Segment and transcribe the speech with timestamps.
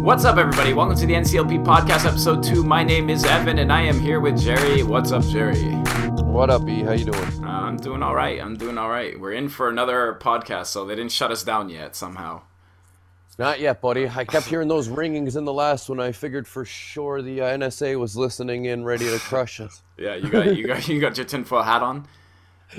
[0.00, 0.72] What's up, everybody?
[0.72, 2.62] Welcome to the NCLP podcast, episode two.
[2.62, 4.82] My name is Evan, and I am here with Jerry.
[4.82, 5.60] What's up, Jerry?
[6.22, 6.82] What up, E?
[6.82, 7.44] How you doing?
[7.44, 8.40] Uh, I'm doing all right.
[8.40, 9.18] I'm doing all right.
[9.18, 12.42] We're in for another podcast, so they didn't shut us down yet somehow.
[13.38, 14.08] Not yet, buddy.
[14.08, 16.00] I kept hearing those ringings in the last one.
[16.00, 19.82] I figured for sure the uh, NSA was listening in, ready to crush us.
[19.96, 22.06] Yeah, you got you got you got your tinfoil hat on.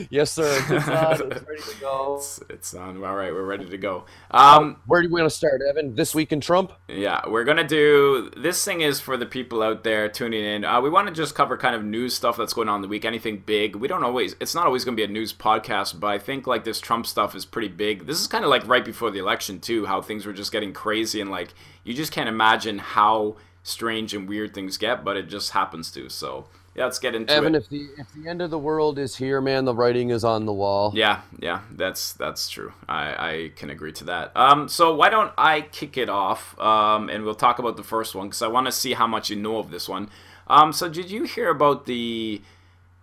[0.10, 0.58] Yes, sir.
[0.70, 1.32] It's on.
[1.32, 2.16] It's ready to go.
[2.18, 3.04] It's, it's on.
[3.04, 4.06] All right, we're ready to go.
[4.32, 5.96] Um, Where do we want to start, Evan?
[5.96, 6.74] This week in Trump?
[6.88, 10.64] Yeah, we're gonna do this thing is for the people out there tuning in.
[10.64, 12.88] Uh, we want to just cover kind of news stuff that's going on in the
[12.88, 13.76] week, anything big.
[13.76, 16.64] We don't always, it's not always gonna be a news podcast, but I think like
[16.64, 18.06] this Trump stuff is pretty big.
[18.06, 20.72] This is kind of like right before the election too, how things were just getting
[20.74, 21.54] crazy and like
[21.84, 26.10] you just can't imagine how strange and weird things get, but it just happens to.
[26.10, 26.48] So
[26.80, 27.60] let's get into Evan, it.
[27.60, 30.46] if the if the end of the world is here, man, the writing is on
[30.46, 30.92] the wall.
[30.96, 32.74] Yeah, yeah, that's that's true.
[32.88, 34.36] I, I can agree to that.
[34.36, 36.60] Um, so why don't I kick it off?
[36.60, 39.30] Um, and we'll talk about the first one because I want to see how much
[39.30, 40.10] you know of this one.
[40.48, 42.42] Um, so did you hear about the,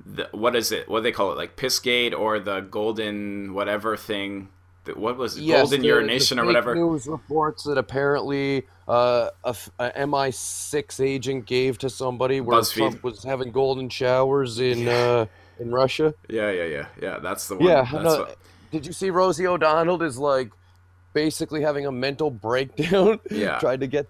[0.04, 0.88] the what is it?
[0.88, 1.38] What do they call it?
[1.38, 4.48] Like Pissgate or the Golden whatever thing?
[4.94, 5.42] What was it?
[5.42, 6.74] Yes, Golden the- urination the or whatever?
[6.74, 12.74] News reports that apparently uh, a, a MI6 agent gave to somebody where BuzzFeed.
[12.76, 15.26] Trump was having golden showers in uh,
[15.58, 16.14] in Russia.
[16.28, 17.18] Yeah, yeah, yeah, yeah.
[17.18, 17.66] That's the one.
[17.68, 18.38] Yeah, That's no, what-
[18.70, 20.50] did you see Rosie O'Donnell is like
[21.14, 23.20] basically having a mental breakdown?
[23.30, 23.58] Yeah.
[23.60, 24.06] tried to get.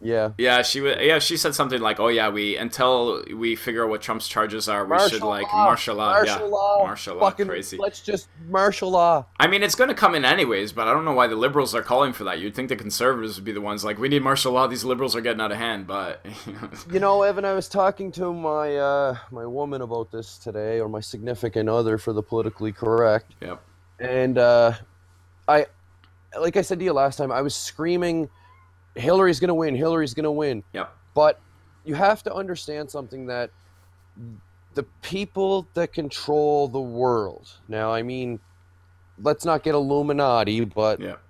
[0.00, 0.96] Yeah, Yeah, she was.
[1.00, 4.68] Yeah, she said something like, "Oh yeah, we until we figure out what Trump's charges
[4.68, 8.28] are, we should like martial law, martial yeah, law, martial law, fucking, crazy." Let's just
[8.48, 9.24] martial law.
[9.38, 11.74] I mean, it's going to come in anyways, but I don't know why the liberals
[11.74, 12.40] are calling for that.
[12.40, 14.66] You'd think the conservatives would be the ones like, "We need martial law.
[14.66, 16.24] These liberals are getting out of hand." But
[16.92, 20.88] You know, Evan, I was talking to my uh, my woman about this today, or
[20.88, 23.32] my significant other, for the politically correct.
[23.40, 23.62] yep,
[23.98, 24.72] and uh,
[25.48, 25.66] I,
[26.38, 28.28] like I said to you last time, I was screaming,
[28.96, 29.74] "Hillary's gonna win!
[29.74, 31.40] Hillary's gonna win!" yep, But
[31.84, 33.50] you have to understand something that
[34.74, 37.48] the people that control the world.
[37.68, 38.40] Now, I mean,
[39.22, 41.22] let's not get Illuminati, but yep,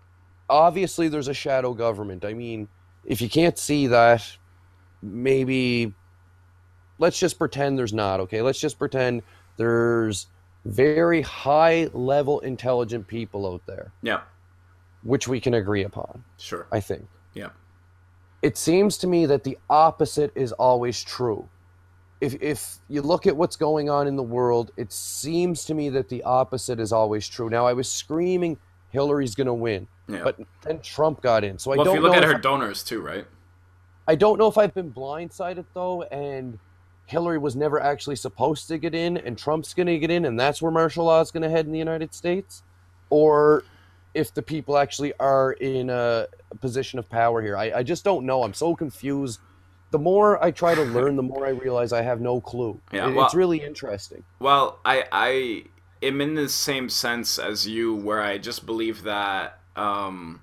[0.49, 2.25] obviously there's a shadow government.
[2.25, 2.69] I mean,
[3.04, 4.27] if you can't see that,
[5.03, 5.94] maybe
[6.98, 8.43] let's just pretend there's not, okay?
[8.43, 9.22] Let's just pretend
[9.56, 10.27] there's
[10.65, 14.27] very high level intelligent people out there, yep.
[15.03, 16.66] which we can agree upon, Sure.
[16.72, 17.06] I think.
[17.36, 17.54] Yep.
[18.42, 21.48] It seems to me that the opposite is always true.
[22.20, 25.91] If, if you look at what's going on in the world, it seems to me
[25.91, 27.50] that the opposite is always true.
[27.50, 28.56] Now, I was screaming,
[28.91, 29.86] Hillary's going to win.
[30.08, 30.22] Yeah.
[30.24, 31.58] But then Trump got in.
[31.58, 33.26] So I don't if you look at her donors too, right?
[34.08, 36.58] I don't know if I've been blindsided though, and
[37.06, 40.38] Hillary was never actually supposed to get in, and Trump's going to get in, and
[40.38, 42.62] that's where martial law is going to head in the United States,
[43.10, 43.64] or
[44.16, 46.27] if the people actually are in a,
[46.60, 47.54] position of power here.
[47.56, 48.43] I, I just don't know.
[48.43, 49.41] I'm so confused.
[49.91, 52.81] The more I try to learn, the more I realize I have no clue.
[52.93, 54.25] Yeah, well- it's really interesting.
[54.41, 55.65] Well, I I
[56.03, 59.60] am in the same sense as you, where I just believe that.
[59.77, 60.41] Um,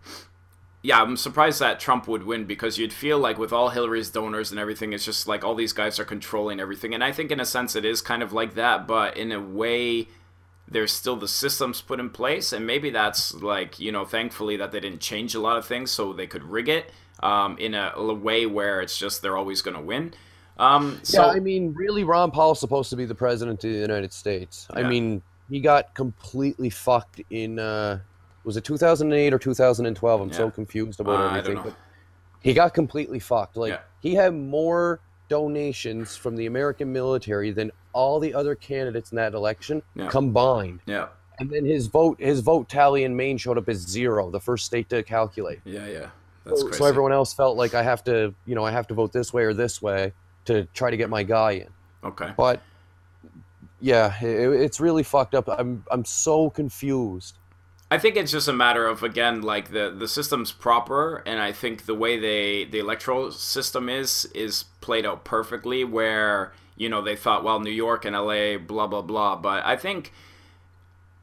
[0.84, 4.52] yeah, I'm surprised that Trump would win because you'd feel like with all Hillary's donors
[4.52, 7.40] and everything, it's just like all these guys are controlling everything, and I think in
[7.40, 10.08] a sense it is kind of like that, but in a way.
[10.68, 14.72] There's still the systems put in place, and maybe that's like you know, thankfully that
[14.72, 16.92] they didn't change a lot of things so they could rig it
[17.22, 20.14] um, in a, a way where it's just they're always going to win.
[20.58, 23.78] Um, so yeah, I mean, really, Ron Paul's supposed to be the president of the
[23.78, 24.68] United States.
[24.72, 27.60] I mean, he got completely fucked in.
[27.60, 28.00] Uh,
[28.44, 30.22] was it 2008 or 2012?
[30.22, 31.74] I'm so confused about Uh, everything.
[32.42, 33.56] He got completely fucked.
[33.58, 33.80] Like Yeah.
[34.02, 39.34] he had more donations from the American military than all the other candidates in that
[39.34, 40.08] election Yeah.
[40.08, 40.80] combined.
[40.86, 41.08] yeah,
[41.40, 44.66] And then his vote, his vote tally in Maine showed up as zero, the first
[44.66, 45.60] state to calculate.
[45.66, 46.08] yeah, yeah.
[46.46, 46.80] That's So, crazy.
[46.80, 49.32] so everyone else felt like I have to, you know, I have to vote this
[49.34, 50.12] way or this way
[50.46, 51.70] to try to get my guy in.
[52.04, 52.34] okay.
[52.36, 52.62] But
[53.80, 55.48] yeah, it, it's really fucked up.
[55.50, 57.38] I'm I'm so confused.
[57.92, 61.52] I think it's just a matter of again, like the the system's proper, and I
[61.52, 65.84] think the way they the electoral system is is played out perfectly.
[65.84, 68.58] Where you know they thought, well, New York and L.A.
[68.58, 70.12] blah blah blah, but I think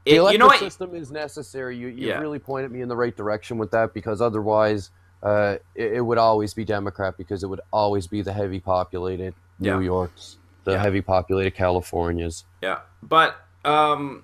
[0.05, 1.77] The it, electoral you know system is necessary.
[1.77, 2.19] You you Yeah.
[2.19, 4.89] really pointed me in the right direction with that because otherwise,
[5.23, 9.35] uh, it, it would always be Democrat because it would always be the heavy populated
[9.59, 9.75] Yeah.
[9.77, 10.77] New Yorks, the Yeah.
[10.81, 12.45] heavy populated Californias.
[12.63, 14.23] Yeah, but um,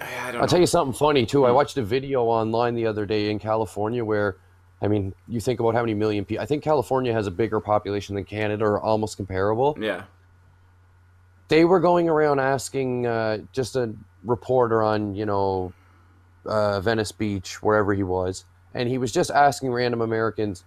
[0.00, 0.46] I don't I'll know.
[0.48, 1.44] tell you something funny too.
[1.46, 1.54] I Hmm.
[1.54, 4.38] watched a video online the other day in California where,
[4.82, 6.42] I mean, you think about how many million people.
[6.42, 9.76] I think California has a bigger population than Canada, or almost comparable.
[9.80, 10.02] yeah,
[11.52, 13.94] they were going around asking uh, just a
[14.24, 15.70] reporter on you know
[16.46, 20.64] uh, Venice Beach wherever he was, and he was just asking random Americans,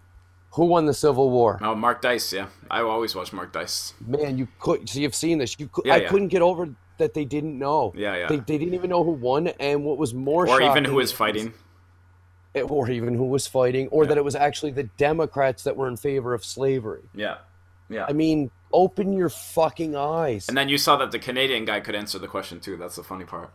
[0.51, 1.57] Who won the Civil War?
[1.61, 2.31] Oh, Mark Dice.
[2.31, 3.95] Yeah, I always watch Mark Dice.
[4.05, 4.87] Man, you could.
[4.87, 5.59] So you've seen this.
[5.59, 5.85] You could.
[5.87, 6.09] Yeah, I yeah.
[6.09, 7.91] couldn't get over that they didn't know.
[7.95, 8.27] Yeah, yeah.
[8.27, 11.11] They, they didn't even know who won, and what was more Or even who was
[11.11, 11.51] fighting.
[12.53, 14.09] or even who was fighting, or Yeah.
[14.09, 17.01] that it was actually the Democrats that were in favor of slavery.
[17.15, 17.37] Yeah,
[17.89, 18.05] yeah.
[18.07, 20.47] I mean, open your fucking eyes.
[20.49, 22.75] And then you saw that the Canadian guy could answer the question too.
[22.75, 23.51] That's the funny part.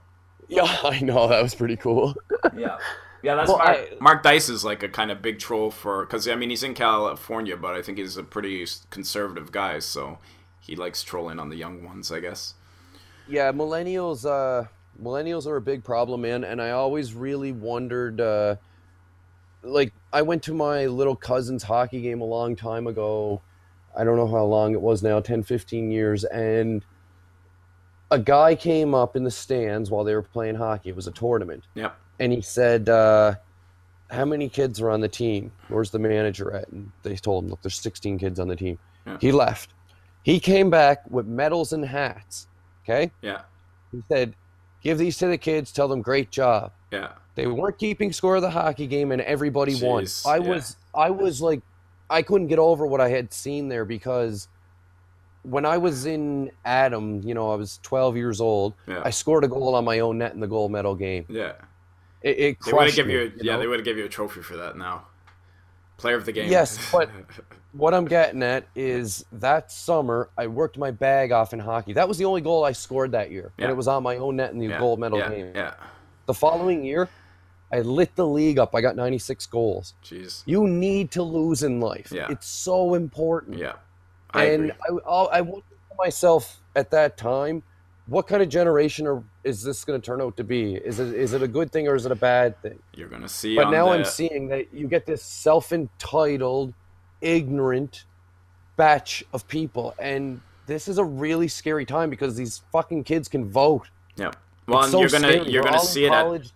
[0.48, 2.14] yeah, I know that was pretty cool.
[2.56, 2.78] Yeah.
[3.22, 6.06] Yeah, that's Well, Mark, I- Mark Dice is like a kind of big troll for
[6.06, 10.16] because I mean he's in California, but I think he's a pretty conservative guy, so
[10.58, 12.54] he likes trolling on the young ones, I guess.
[13.28, 14.24] yeah, millennials.
[14.24, 14.68] Uh,
[15.02, 16.44] millennials are a big problem, man.
[16.44, 18.20] And I always really wondered.
[18.22, 18.56] Uh,
[19.62, 23.42] like, I went to my little cousin's hockey game a long time ago.
[23.96, 26.24] I don't know how long it was now 10, 15 years.
[26.24, 26.84] And
[28.10, 30.90] a guy came up in the stands while they were playing hockey.
[30.90, 31.64] It was a tournament.
[31.74, 31.96] Yep.
[32.18, 33.34] and he said, uh,
[34.10, 35.52] "How many kids are on the team?
[35.68, 38.78] Where's the manager at?" And they told him, "Look, there's 16 kids on the team."
[39.20, 39.70] He left.
[40.22, 42.46] He came back with medals and hats.
[42.84, 43.40] Okay, Yeah.
[43.90, 44.34] he said,
[44.82, 45.72] "Give these to the kids.
[45.72, 47.12] Tell them great job." Yeah.
[47.36, 50.04] They weren't keeping score of the hockey game, and everybody won.
[50.26, 50.48] I yeah.
[50.48, 51.62] was, I was like,
[52.10, 54.48] I couldn't get over what I had seen there because
[55.42, 58.74] when I was in Atom, you know, I was 12 years old.
[58.86, 59.02] Yeah.
[59.04, 61.24] I scored a goal on my own net in the gold medal game.
[61.28, 61.52] Yeah.
[62.22, 63.60] It, it They would have give you, you yeah, know?
[63.60, 65.06] they would have give you a trophy for that now.
[65.96, 66.50] Player of the game.
[66.50, 67.10] Yes, but
[67.72, 71.92] what I'm getting at is that summer I worked my bag off in hockey.
[71.92, 73.64] That was the only goal I scored that year, Yeah.
[73.66, 74.78] and it was on my own net in the yeah.
[74.78, 75.28] gold medal yeah.
[75.30, 75.52] game.
[75.54, 75.74] Yeah.
[76.26, 77.08] The following year,
[77.72, 78.74] I lit the league up.
[78.74, 79.94] I got 96 goals.
[80.04, 80.42] Jeez.
[80.46, 82.10] You need to lose in life.
[82.10, 82.26] Yeah.
[82.30, 83.58] It's so important.
[83.58, 83.74] Yeah.
[84.32, 85.00] I and agree.
[85.08, 87.62] I, I wondered to myself at that time,
[88.06, 90.74] what kind of generation are, is this going to turn out to be?
[90.74, 92.78] Is it is it a good thing or is it a bad thing?
[92.96, 93.54] You're gonna see.
[93.54, 93.56] It.
[93.56, 96.74] But now the, I'm seeing that you get this self-entitled,
[97.20, 98.04] ignorant
[98.76, 103.48] batch of people, and this is a really scary time because these fucking kids can
[103.48, 103.88] vote.
[104.16, 104.32] Yeah.
[104.66, 105.50] Well, so you're gonna scary.
[105.50, 106.52] you're We're gonna see it at.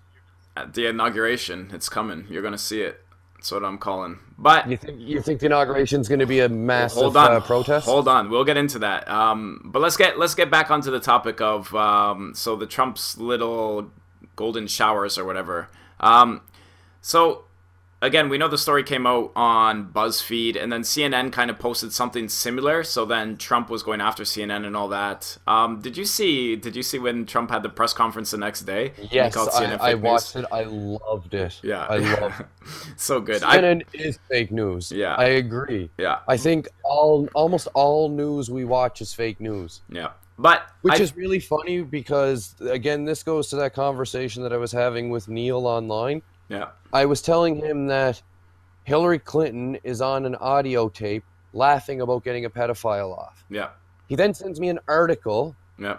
[0.57, 1.71] At the inauguration.
[1.73, 2.27] It's coming.
[2.29, 3.01] You're gonna see it.
[3.37, 4.21] That's what I'm calling.
[4.39, 7.33] But You think you think the inauguration is going to be a massive hold on,
[7.33, 7.85] uh, protest?
[7.85, 8.31] hold on.
[8.31, 9.07] We'll get into that.
[9.07, 13.19] Um, but let's get let's get back onto the topic of um, so the Trump's
[13.19, 13.91] little
[14.35, 15.69] golden showers or whatever.
[16.01, 16.41] Um,
[17.03, 17.45] so
[18.05, 21.93] again, we know the story came out on BuzzFeed, and then CNN kind of posted
[21.93, 22.85] something similar.
[22.85, 25.37] So then Trump was going after CNN and all that.
[25.47, 26.57] Um, did you see?
[26.57, 28.93] Did you see when Trump had the press conference the next day?
[29.11, 30.03] Yes, I, CNN I fake news?
[30.03, 30.45] watched it.
[30.53, 31.61] I loved it.
[31.63, 32.43] Yeah, I love
[32.97, 33.43] so good.
[33.43, 34.93] I, CNN is fake news.
[34.93, 35.15] Yeah.
[35.17, 35.91] I agree.
[35.99, 39.83] yeah, I think all almost all news we watch is fake news.
[39.89, 40.11] yeah.
[40.37, 44.57] But Which I- is really funny because again, this goes to that conversation that I
[44.57, 46.23] was having with Neil online.
[46.49, 48.21] Yeah, I was telling him that
[48.85, 53.45] Hillary Clinton is on an audio tape laughing about getting a pedophile off.
[53.49, 53.71] yeah,
[54.09, 55.97] He then sends me an article yeah,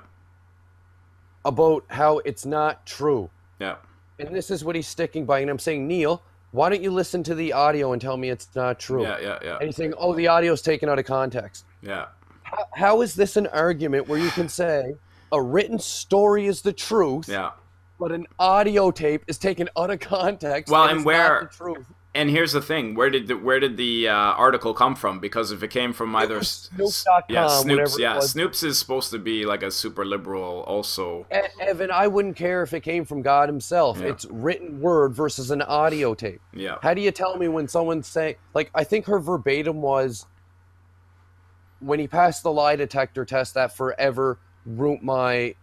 [1.43, 3.29] about how it's not true.
[3.59, 3.75] yeah.
[4.17, 5.39] And this is what he's sticking by.
[5.39, 8.47] And I'm saying, Neil, why don't you listen to the audio and tell me it's
[8.55, 9.03] not true?
[9.03, 11.65] Yeah, yeah, yeah, And he's saying, oh, the audio's taken out of context.
[11.81, 12.05] yeah.
[12.43, 14.95] How, how is this an argument where you can say
[15.33, 17.51] a written story is the truth, Yeah.
[17.99, 20.71] But an audio tape is taken out of context?
[20.71, 21.85] Well, and, and where- not the truth?
[22.13, 25.19] And here's the thing: where did the, where did the uh, article come from?
[25.19, 28.15] Because if it came from either Snopes.com, yeah, Snopes, yeah.
[28.19, 31.25] Snopes is supposed to be like a super liberal, also.
[31.29, 33.99] E- Evan, I wouldn't care if it came from God himself.
[33.99, 34.07] Yeah.
[34.11, 36.39] It's written word versus an audio tape.
[36.53, 40.25] Yeah, How do you tell me when someone's saying, like, I think her verbatim was,
[41.81, 45.55] when he passed the lie detector test, that forever ruined my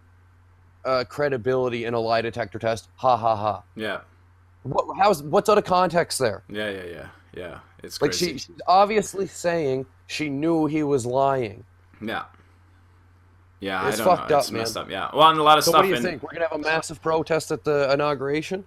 [0.85, 2.89] uh, credibility in a lie detector test.
[2.95, 3.63] Ha ha ha.
[3.75, 4.01] yeah,
[4.63, 6.43] What, how's, what's out of context there?
[6.49, 7.59] yeah, yeah, yeah, yeah.
[7.83, 8.33] It's Like, crazy.
[8.33, 11.65] she, she's obviously saying she knew he was lying.
[12.01, 12.25] yeah,
[13.59, 13.87] yeah.
[13.89, 14.37] It's I don't fucked know.
[14.37, 14.59] up, it's man.
[14.61, 14.89] messed up.
[14.89, 15.09] Yeah.
[15.13, 15.79] Well, and a lot of So, stuff.
[15.79, 16.23] what do you in, think?
[16.23, 18.65] We're going to have a massive protest at the inauguration?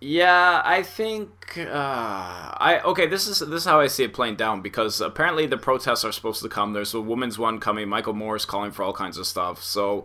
[0.00, 3.06] Yeah, I think uh, I okay.
[3.06, 6.10] This is this is how I see it playing down because apparently the protests are
[6.10, 6.72] supposed to come.
[6.72, 7.88] There's a women's one coming.
[7.88, 9.62] Michael Moore is calling for all kinds of stuff.
[9.62, 10.04] So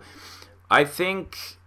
[0.69, 1.57] I think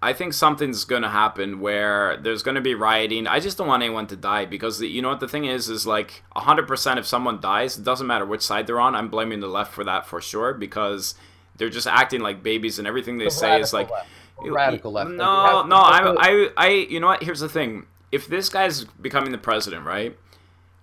[0.00, 3.26] I think something's gonna happen where there's gonna be rioting.
[3.26, 5.68] I just don't want anyone to die because the, you know what the thing is
[5.68, 8.94] is like hundred percent if someone dies, it doesn't matter which side they're on.
[8.94, 11.14] I'm blaming the left for that for sure because
[11.56, 14.08] they're just acting like babies and everything they The say is like left.
[14.40, 15.10] Radical left.
[15.10, 17.24] No, no, I, I, I, you know what?
[17.24, 20.16] Here's the thing: if this guy's becoming the president, right,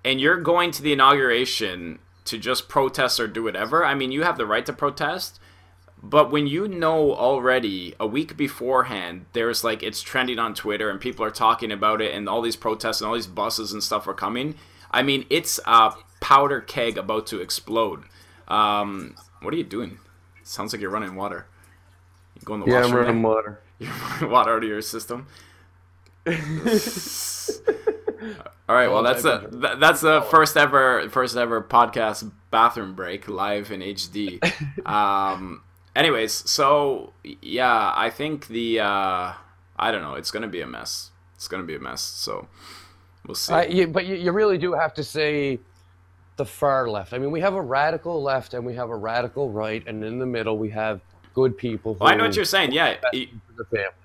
[0.04, 4.24] and you're going to the inauguration to just protest or do whatever, I mean, you
[4.24, 5.40] have the right to protest.
[6.10, 11.00] But when you know already a week beforehand, there's like it's trending on Twitter and
[11.02, 14.08] people are talking about it, and all these protests and all these buses and stuff
[14.08, 14.56] are coming.
[14.92, 18.04] I mean, it's a powder keg about to explode.
[18.48, 19.98] Um, what are you doing?
[20.44, 21.48] Sounds like you're running water.
[22.36, 23.24] You going to the Yeah, I'm washroom running there?
[23.24, 23.62] water.
[23.80, 25.28] You're running water out of your system.
[28.68, 33.72] All right, well that's the that's the first ever first ever podcast bathroom break live
[33.72, 34.40] in HD.
[34.86, 35.62] Um,
[35.96, 39.34] anyways, so yeah, I think the uh,
[39.78, 41.12] I don't know, it's gonna be a mess.
[41.36, 42.02] It's gonna be a mess.
[42.02, 42.48] So
[43.26, 43.54] we'll see.
[43.54, 45.60] I, you, but you, you really do have to say
[46.38, 47.14] the far left.
[47.14, 50.20] I mean, we have a radical left and we have a radical right, and in
[50.20, 51.02] the middle we have
[51.34, 51.96] good people.
[52.00, 52.72] Well, I know what you're saying.
[52.72, 52.96] Yeah.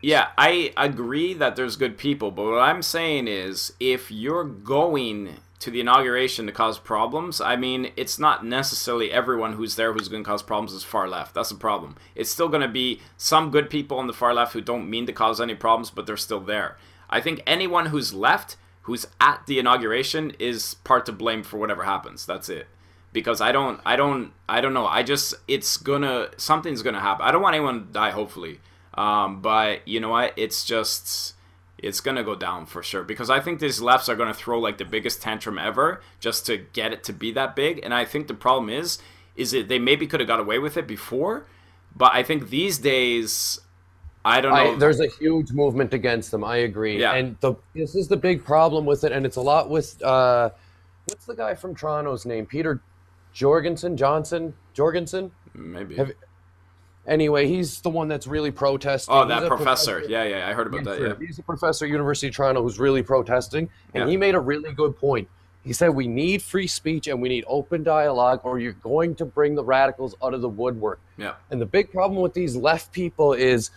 [0.03, 5.37] Yeah, I agree that there's good people, but what I'm saying is if you're going
[5.61, 10.09] to the inauguration to cause problems, I mean, it's not necessarily everyone who's there who's
[10.09, 11.35] going to cause problems is far left.
[11.35, 11.97] That's the problem.
[12.15, 15.07] It's still going to be some good people on the far left who don't mean
[15.07, 16.79] to cause any problems, but they're still there.
[17.11, 21.85] I think anyone who's left, who's at the inauguration, is part to blame for whatever
[21.85, 22.25] happens.
[22.25, 22.67] That's it.
[23.13, 24.87] Because I don't, I don't, I don't know.
[24.87, 27.27] I just, it's gonna, something's gonna happen.
[27.27, 28.61] I don't want anyone to die, hopefully.
[28.95, 30.33] Um, but you know what?
[30.37, 31.35] It's just
[31.83, 34.79] it's gonna go down for sure because I think these lefts are gonna throw like
[34.79, 37.81] the biggest tantrum ever just to get it to be that big.
[37.83, 38.99] And I think the problem is,
[39.37, 41.47] is it they maybe could have got away with it before,
[41.95, 43.61] but I think these days,
[44.25, 44.75] I don't know.
[44.75, 46.45] I, there's a huge movement against them.
[46.45, 47.01] I agree.
[47.01, 47.15] Yeah.
[47.15, 50.51] And the this is the big problem with it, and it's a lot with uh,
[51.07, 52.47] what's the guy from Toronto's name?
[52.47, 52.83] Peter
[53.33, 55.31] Jorgensen Johnson Jorgensen.
[55.55, 55.97] maybe.
[55.97, 56.13] Have-
[57.07, 59.15] Anyway, he's the one that's really protesting.
[59.15, 60.03] oh, that a professor.
[60.07, 61.01] Yeah, yeah, I heard about Yes, that.
[61.21, 61.27] Yeah.
[61.27, 64.11] He's a professor at University of Toronto who's really protesting, and Yeah.
[64.11, 65.29] he made a really good point.
[65.65, 69.25] He said we need free speech and we need open dialogue, or you're going to
[69.25, 71.01] bring the radicals out of the woodwork.
[71.17, 71.35] Yeah.
[71.51, 73.71] And the big problem with these left people is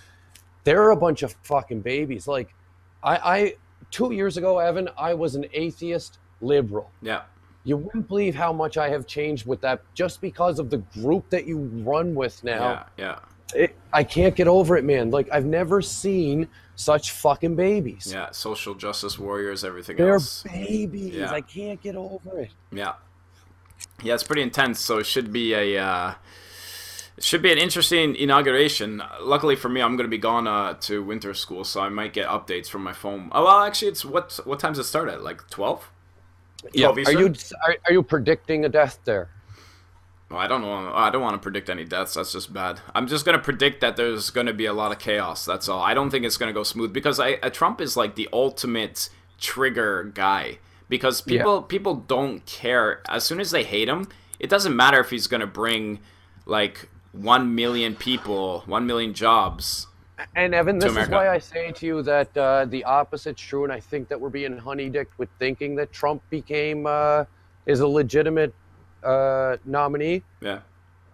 [0.64, 2.28] they're a bunch of fucking babies.
[2.28, 2.54] Like,
[3.04, 3.56] I, I
[3.92, 6.90] two years ago, Evan, I was an atheist liberal.
[7.02, 7.22] Yeah.
[7.64, 11.30] You wouldn't believe how much I have changed with that just because of the group
[11.30, 12.86] that you run with now.
[12.98, 13.20] Yeah.
[13.56, 13.62] Yeah.
[13.64, 15.12] It, I can't get over it, man.
[15.12, 18.12] Like, I've never seen such fucking babies.
[18.14, 18.32] Yeah.
[18.32, 20.44] Social justice warriors, everything They're else.
[20.44, 21.14] babies.
[21.14, 21.32] Yeah.
[21.32, 22.52] I can't get over it.
[22.72, 22.94] Yeah.
[24.02, 24.80] Yeah, it's pretty intense.
[24.80, 26.14] So it should be a uh,
[27.16, 29.04] it should be an interesting inauguration.
[29.22, 32.12] Luckily for me, I'm going to be gone uh, to winter school, so I might
[32.12, 33.30] get updates from my phone.
[33.32, 35.22] Oh well, actually, it's what what time's it start at?
[35.22, 35.90] Like twelve?
[36.72, 36.88] Yeah.
[36.88, 37.34] Are you
[37.68, 39.30] are, are you predicting a death there?
[40.30, 40.92] Well, I don't know.
[40.94, 42.16] I don't want to predict any deaths.
[42.16, 42.80] That's just bad.
[42.96, 45.46] I'm just going to predict that there's going to be a lot of chaos.
[45.46, 45.82] That's all.
[45.82, 48.28] I don't think it's going to go smooth because I, uh, Trump is like the
[48.34, 50.58] ultimate trigger guy.
[50.90, 53.02] Because people people don't care.
[53.10, 56.00] As soon as they hate him, it doesn't matter if he's going to bring
[56.46, 59.88] like one million people, one million jobs.
[60.36, 63.74] And Evan, this is why I say to you that uh, the opposite's true, and
[63.74, 67.26] I think that we're being honeydicked with thinking that Trump became uh,
[67.66, 68.54] is a legitimate
[69.04, 70.24] uh, nominee.
[70.42, 70.60] Yeah,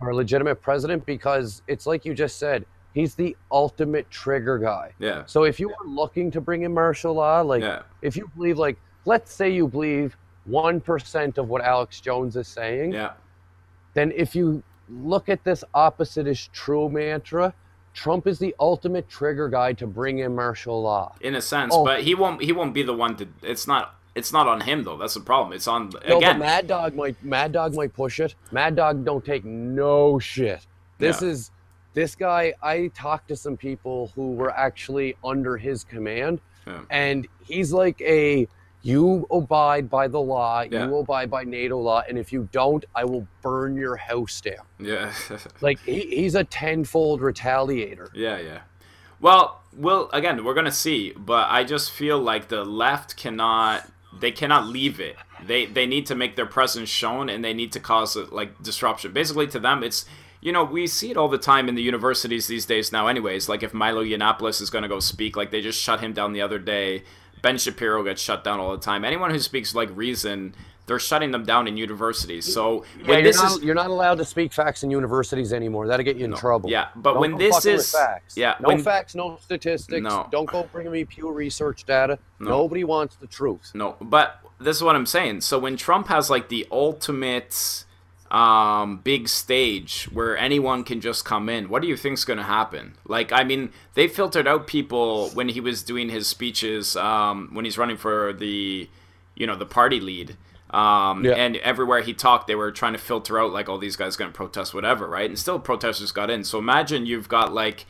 [0.02, 4.94] or a legitimate president because it's like you just said, he's the ultimate trigger guy.
[5.00, 8.30] yeah, So if you are looking to bring in martial law, like yeah, if you
[8.36, 13.12] believe, like let's say you believe one percent of what Alex Jones is saying, yeah.
[13.94, 17.54] then if you look at this opposite is true mantra,
[17.94, 21.14] Trump is the ultimate trigger guy to bring in martial law.
[21.22, 21.84] In a sense, Oh.
[21.84, 22.42] but he won't.
[22.42, 23.28] He won't be the one to.
[23.42, 23.96] It's not.
[24.16, 24.98] It's not on him though.
[24.98, 25.54] That's the problem.
[25.54, 26.40] It's on No, again.
[26.40, 28.36] but Mad Dog might Mad Dog might push it.
[28.52, 30.66] Mad Dog don't take no shit.
[30.98, 31.30] This Yeah.
[31.30, 31.52] is
[31.94, 32.54] this guy.
[32.62, 36.82] I talked to some people who were actually under his command, Yeah.
[36.90, 38.48] and he's like a
[38.82, 40.86] you abide by the law, Yeah.
[40.88, 44.66] you abide by NATO law, and if you don't, I will burn your house down.
[44.80, 45.14] yeah.
[45.62, 48.10] Like he, he's a tenfold retaliator.
[48.14, 48.60] Yeah, yeah.
[49.22, 53.90] Well, well, again, we're gonna see, but I just feel like the left cannot.
[54.18, 55.16] They cannot leave it.
[55.46, 59.12] They they need to make their presence shown, and they need to cause like disruption.
[59.12, 60.06] Basically, to them, it's
[60.42, 63.08] you know we see it all the time in the universities these days now.
[63.08, 66.32] Anyways, like if Milo Yiannopoulos is gonna go speak, like they just shut him down
[66.34, 67.04] the other day.
[67.42, 69.04] Ben Shapiro gets shut down all the time.
[69.06, 70.54] Anyone who speaks like reason,
[70.86, 72.52] they're shutting them down in universities.
[72.52, 75.88] So Yeah, you're, this not, is you're not allowed to speak facts in universities anymore.
[75.88, 76.70] That'll get you in trouble.
[76.70, 78.36] yeah, but Don't when this is facts.
[78.36, 80.02] yeah, no when- facts, no statistics.
[80.02, 80.28] No.
[80.32, 82.18] Don't go bringing me Pew Research data.
[82.40, 82.50] No.
[82.50, 83.72] Nobody wants the truth.
[83.74, 85.42] No, but this is what I'm saying.
[85.42, 87.86] So when Trump has like the ultimate
[88.32, 92.44] um, big stage where anyone can just come in, what do you think's going to
[92.44, 92.96] happen?
[93.06, 97.66] Like, I mean, they filtered out people when he was doing his speeches um, when
[97.66, 98.88] he's running for the,
[99.36, 100.38] you know, the party lead.
[100.70, 101.34] Um, Yeah.
[101.34, 104.32] And everywhere he talked, they were trying to filter out like all these guys going
[104.32, 105.28] to protest, whatever, right?
[105.28, 106.44] And still, protesters got in.
[106.44, 107.88] So imagine you've got like,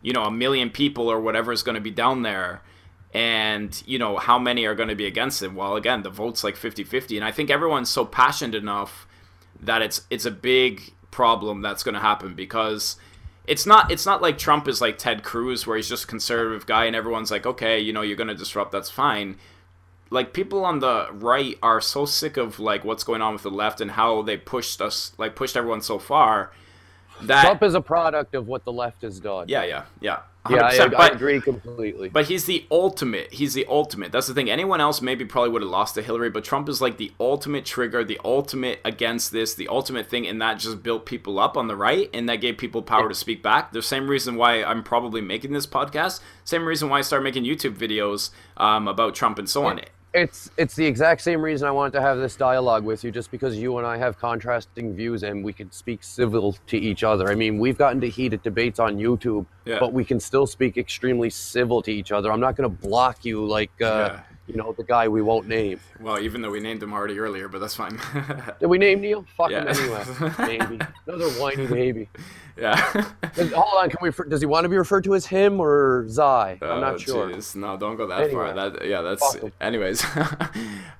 [0.00, 2.62] you know, a million people or whatever is going to be down there
[3.14, 6.42] and you know how many are going to be against it well again the vote's
[6.42, 9.06] like 50-50 and i think everyone's so passionate enough
[9.62, 12.96] that it's it's a big problem that's going to happen because
[13.46, 16.66] it's not it's not like trump is like ted cruz where he's just a conservative
[16.66, 19.36] guy and everyone's like okay you know you're going to disrupt that's fine
[20.10, 23.50] like people on the right are so sick of like what's going on with the
[23.50, 26.52] left and how they pushed us like pushed everyone so far
[27.22, 29.46] that Trump is a product of what the left has done.
[29.48, 32.08] yeah yeah yeah yeah, I, 100%, I agree completely.
[32.08, 33.32] but he's the ultimate.
[33.32, 34.10] He's the ultimate.
[34.10, 34.50] That's the thing.
[34.50, 37.64] Anyone else maybe probably would have lost to Hillary, but Trump is like the ultimate
[37.64, 41.68] trigger, the ultimate against this, the ultimate thing, and that just built people up on
[41.68, 43.72] the right, and that gave people power to speak back.
[43.72, 46.20] The same reason why I'm probably making this podcast.
[46.44, 49.80] Same reason why I started making YouTube videos um, about Trump and so on.
[50.14, 53.30] It's it's the exact same reason I wanted to have this dialogue with you, just
[53.30, 57.30] because you and I have contrasting views and we can speak civil to each other.
[57.30, 59.78] I mean, we've gotten to heated debates on YouTube, Yeah.
[59.80, 62.30] but we can still speak extremely civil to each other.
[62.30, 64.20] I'm not going to block you like uh, Yeah.
[64.52, 65.80] You know the guy we won't name.
[65.98, 67.98] Well, even though we named him already earlier, but that's fine.
[68.60, 69.24] Did we name Neil?
[69.36, 70.04] Fuck him anyway.
[70.38, 72.08] Baby, another whiny baby.
[72.56, 72.76] yeah.
[73.36, 74.10] Hold on, can we?
[74.10, 76.58] refer- Does he want to be referred to as him or Zai?
[76.60, 77.32] I'm Oh, not sure.
[77.54, 78.52] No, don't go that far.
[78.52, 80.04] That yeah, that's anyways.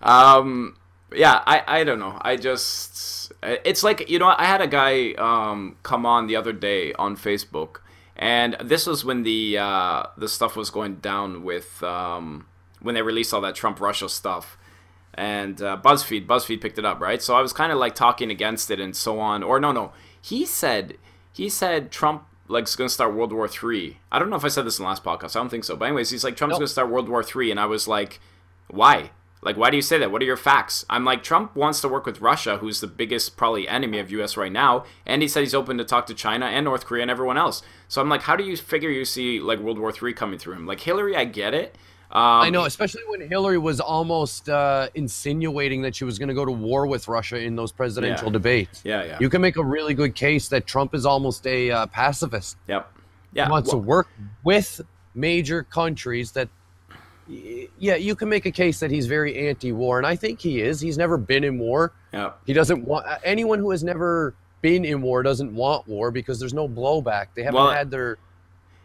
[0.02, 0.76] um
[1.14, 2.18] yeah, I I don't know.
[2.22, 6.52] I just it's like, you know, I had a guy um come on the other
[6.52, 7.78] day on Facebook
[8.16, 12.46] and this was when the uh the stuff was going down with um
[12.82, 14.58] when they released all that Trump Russia stuff.
[15.14, 17.22] And uh, BuzzFeed, BuzzFeed picked it up, right?
[17.22, 19.42] So I was kind of like talking against it and so on.
[19.42, 20.96] Or no, no, he said
[21.32, 23.98] he said Trump like is going to start World War Three.
[24.10, 25.36] I don't know if I said this in the last podcast.
[25.36, 25.76] I don't think so.
[25.76, 26.60] But anyways, he's like Trump's Nope.
[26.60, 28.20] going to start World War Three, and I was like,
[28.68, 29.10] why?
[29.44, 30.12] Like, why do you say that?
[30.12, 30.84] What are your facts?
[30.88, 34.36] I'm like, Trump wants to work with Russia, who's the biggest probably enemy of U.S.
[34.36, 37.10] right now, and he said he's open to talk to China and North Korea and
[37.10, 37.60] everyone else.
[37.88, 40.54] So I'm like, how do you figure you see like World War Three coming through
[40.54, 40.66] him?
[40.66, 41.76] Like Hillary, I get it.
[42.14, 46.34] Um, I know, especially when Hillary was almost uh, insinuating that she was going to
[46.34, 48.32] go to war with Russia in those presidential Yeah.
[48.32, 48.82] debates.
[48.84, 49.16] Yeah, yeah.
[49.18, 52.58] You can make a really good case that Trump is almost a uh, pacifist.
[52.68, 52.92] Yep.
[53.32, 53.46] Yeah.
[53.46, 54.08] He wants well- to work
[54.44, 54.80] with
[55.14, 56.48] major countries that.
[57.78, 60.80] Yeah, you can make a case that he's very anti-war, and I think he is.
[60.80, 61.92] He's never been in war.
[62.12, 62.32] yeah.
[62.46, 66.52] He doesn't want anyone who has never been in war doesn't want war because there's
[66.52, 67.28] no blowback.
[67.34, 68.18] They haven't Well, had their,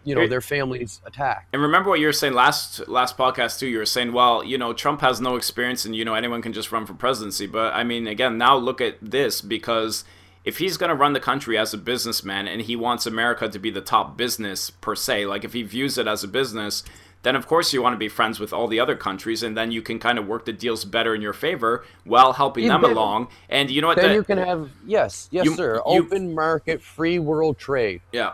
[0.08, 1.48] you know, their families attacked.
[1.54, 3.67] And remember what you were saying last last podcast too.
[3.67, 6.54] You were saying, well, you know, Trump has no experience, and you know, anyone can
[6.54, 7.48] just run for presidency.
[7.48, 10.04] But I mean, again, now look at this because
[10.46, 13.60] if he's going to run the country as a businessman and he wants America to
[13.60, 16.84] be the top business per se, like if he views it as a business,
[17.24, 19.72] then of course you want to be friends with all the other countries, and then
[19.72, 22.82] you can kind of work the deals better in your favor while helping Yeah, them
[22.84, 23.28] then- along.
[23.50, 23.98] And you know what?
[23.98, 25.76] Then the- you can have yes, yes, You- sir.
[25.76, 28.00] you- Open market, free world trade.
[28.13, 28.34] Yeah.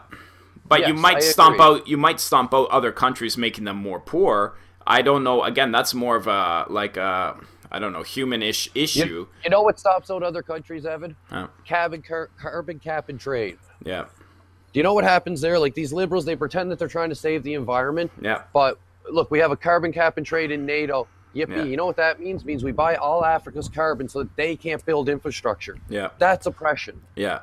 [0.66, 1.66] But you might I stomp agree.
[1.66, 4.56] out you might stomp out other countries making them more poor.
[4.86, 5.44] I don't know.
[5.44, 7.38] Again, that's more of a like a
[7.72, 9.00] I don't know, human-ish issue.
[9.06, 11.16] You, you know what stops out other countries, Evan?
[11.32, 13.58] Uh, Cabin, car, carbon cap and trade.
[13.84, 14.06] yeah.
[14.74, 15.58] Do you know what happens there?
[15.60, 18.44] Like these liberals, they pretend that they're trying to save the environment, Yeah.
[18.54, 18.80] but
[19.12, 21.08] look, we have a carbon cap and trade in NATO.
[21.36, 21.58] Yippee!
[21.58, 21.64] Yeah.
[21.64, 22.44] You know what that means?
[22.46, 25.78] means we buy all Africa's carbon so that they can't build infrastructure.
[25.90, 26.10] Yeah.
[26.20, 27.02] That's oppression.
[27.16, 27.40] Yeah.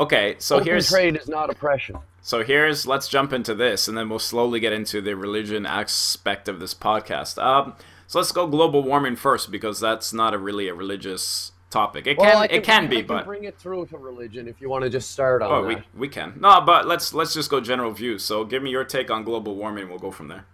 [0.00, 1.98] Okay, so Open here's trade is not oppression.
[2.22, 6.48] so here's let's jump into this and then we'll slowly get into the religion aspect
[6.48, 7.40] of this podcast.
[7.42, 7.74] Um
[8.06, 12.06] so let's go global warming first because that's not a really a religious topic.
[12.06, 14.60] It can, I it can I be, can but bring it through to religion if
[14.60, 15.84] you want to just start on oh, that.
[15.94, 16.32] we we can.
[16.40, 18.24] No, but let's let's just go general views.
[18.24, 19.88] So give me your take on global warming.
[19.90, 20.46] We'll go from there.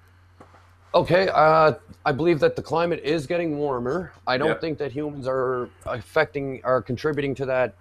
[0.94, 4.12] Okay, uh, I believe that the climate is getting warmer.
[4.26, 4.60] I don't Yep.
[4.62, 7.74] think that humans are affecting, are contributing to that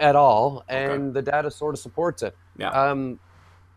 [0.00, 2.36] at all, and the data sort of supports it.
[2.56, 2.70] Yeah.
[2.70, 3.18] Um,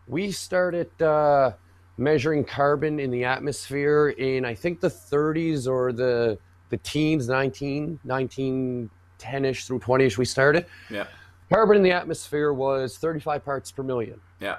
[0.06, 1.52] we started uh,
[1.96, 6.38] measuring carbon in the atmosphere in, I think, the 30s or the
[6.70, 10.16] the teens, 19, 1910-ish through 20ish.
[10.16, 10.64] We started.
[10.88, 11.06] yeah.
[11.52, 14.18] Carbon in the atmosphere was 35 parts per million.
[14.40, 14.56] Yeah.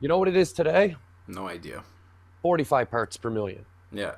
[0.00, 0.96] You know what it is today?
[1.28, 1.84] No idea.
[2.42, 3.64] 45 parts per million.
[3.92, 4.16] Yeah.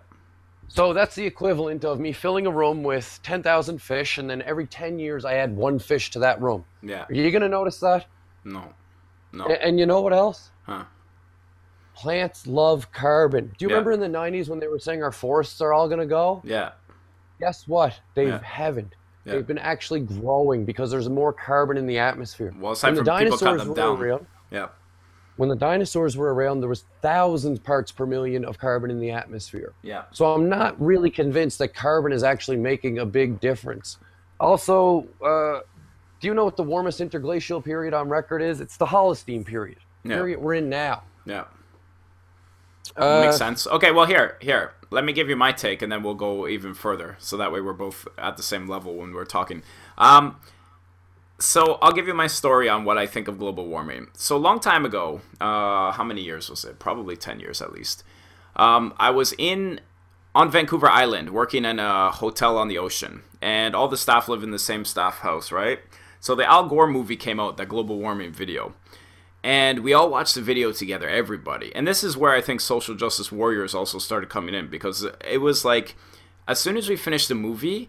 [0.68, 4.66] So that's the equivalent of me filling a room with 10,000 fish, and then every
[4.66, 6.64] 10 years I add one fish to that room.
[6.82, 7.06] Yeah.
[7.08, 8.06] Are you going to notice that?
[8.44, 8.64] No.
[9.32, 9.46] No.
[9.46, 10.50] A- And you know what else?
[10.64, 10.84] Huh.
[11.94, 13.46] Plants love carbon.
[13.58, 13.74] Do you Yeah.
[13.76, 16.42] remember in the 90s when they were saying our forests are all going to go?
[16.44, 16.72] Yeah.
[17.40, 17.98] Guess what?
[18.14, 18.40] They Yeah.
[18.42, 18.94] haven't.
[19.24, 19.32] Yeah.
[19.34, 22.52] They've been actually growing because there's more carbon in the atmosphere.
[22.54, 24.02] Well, when aside the from people cut dinosaurs them down.
[24.02, 24.68] around, Yeah.
[25.38, 29.12] When the dinosaurs were around, there was thousands parts per million of carbon in the
[29.12, 29.72] atmosphere.
[29.82, 30.02] Yeah.
[30.10, 33.98] So I'm not really convinced that carbon is actually making a big difference.
[34.40, 35.60] Also, uh,
[36.20, 38.60] do you know what the warmest interglacial period on record is?
[38.60, 39.78] It's the Holocene period.
[40.02, 40.16] Yeah.
[40.16, 41.04] Period we're in now.
[41.24, 41.44] Yeah.
[42.96, 43.64] Uh, Makes sense.
[43.68, 44.72] Okay, well here, here.
[44.90, 47.60] Let me give you my take, and then we'll go even further, so that way
[47.60, 49.62] we're both at the same level when we're talking.
[49.98, 50.40] Um,
[51.38, 54.08] so I'll give you my story on what I think of global warming.
[54.14, 56.78] So a long time ago, uh, how many years was it?
[56.78, 58.04] Probably ten years at least.
[58.56, 59.80] Um, I was in
[60.34, 64.42] on Vancouver Island working in a hotel on the ocean, and all the staff live
[64.42, 65.80] in the same staff house, right?
[66.20, 68.74] So the Al Gore movie came out, that global warming video
[69.44, 72.94] and we all watched the video together everybody and this is where i think social
[72.94, 75.94] justice warriors also started coming in because it was like
[76.46, 77.88] as soon as we finished the movie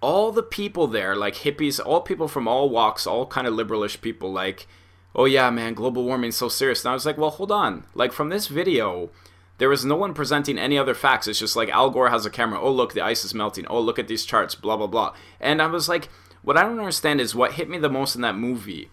[0.00, 4.00] all the people there like hippies all people from all walks all kind of liberalish
[4.00, 4.68] people like
[5.14, 6.84] oh yeah man global warming's so serious.
[6.84, 7.84] And i was like well hold on.
[7.94, 9.10] Like from this video
[9.58, 11.26] there was no one presenting any other facts.
[11.26, 12.60] It's just like al gore has a camera.
[12.60, 13.66] Oh look the ice is melting.
[13.68, 15.14] Oh look at these charts blah blah blah.
[15.40, 16.08] And i was like
[16.42, 18.90] what i don't understand is what hit me the most in that movie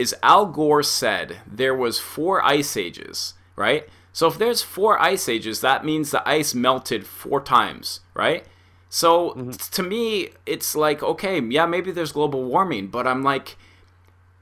[0.00, 3.86] is Al Gore said there was four ice ages, right?
[4.14, 8.46] So if there's four ice ages, that means the ice melted four times, right?
[8.90, 9.50] So mm-hmm.
[9.52, 13.56] to me, it's like okay, yeah, maybe there's global warming, but I'm like,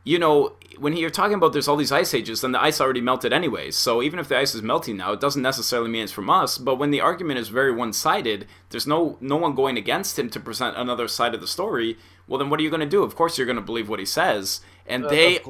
[0.02, 3.02] you know, when you're talking about there's all these ice ages, then the ice already
[3.02, 3.76] melted anyways.
[3.76, 6.56] So even if the ice is melting now, it doesn't necessarily mean it's from us.
[6.56, 10.40] But when the argument is very one-sided, there's no no one going against him to
[10.40, 11.98] present another side of the story.
[12.26, 13.02] Well, then what are you going to do?
[13.02, 15.40] Of course, you're going to believe what he says, and uh, they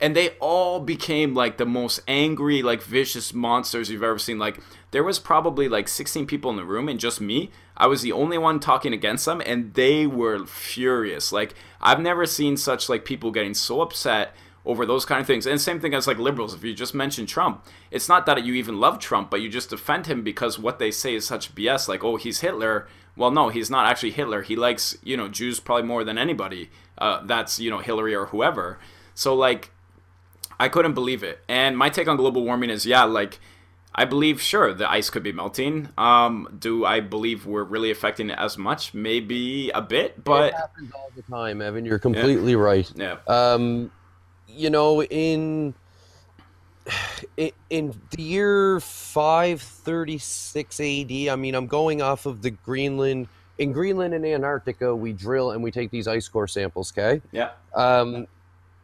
[0.00, 4.38] and they all became like the most angry, like vicious monsters you've ever seen.
[4.38, 4.60] Like
[4.92, 7.50] there was probably like 16 people in the room, and just me.
[7.76, 11.32] I was the only one talking against them, and they were furious.
[11.32, 14.34] Like I've never seen such like people getting so upset
[14.66, 15.46] over those kind of things.
[15.46, 16.54] And same thing as like liberals.
[16.54, 19.70] If you just mention Trump, it's not that you even love Trump, but you just
[19.70, 21.88] defend him because what they say is such BS.
[21.88, 22.88] Like, oh, he's Hitler.
[23.16, 24.42] Well, no, he's not actually Hitler.
[24.42, 26.70] He likes you know Jews probably more than anybody.
[26.96, 28.78] Uh, that's you know Hillary or whoever.
[29.14, 29.70] So like,
[30.58, 31.42] I couldn't believe it.
[31.48, 33.40] And my take on global warming is yeah, like.
[33.94, 35.88] I believe, sure, the ice could be melting.
[35.96, 38.92] Um, do I believe we're really affecting it as much?
[38.92, 41.84] Maybe a bit, but it happens all the time, Evan.
[41.84, 42.58] You're completely yeah.
[42.58, 42.92] right.
[42.96, 43.16] Yeah.
[43.28, 43.92] Um,
[44.48, 45.74] you know, in
[47.70, 53.28] in the year 536 AD, I mean, I'm going off of the Greenland.
[53.58, 57.22] In Greenland and Antarctica, we drill and we take these ice core samples, okay?
[57.30, 57.50] Yeah.
[57.74, 58.26] Um,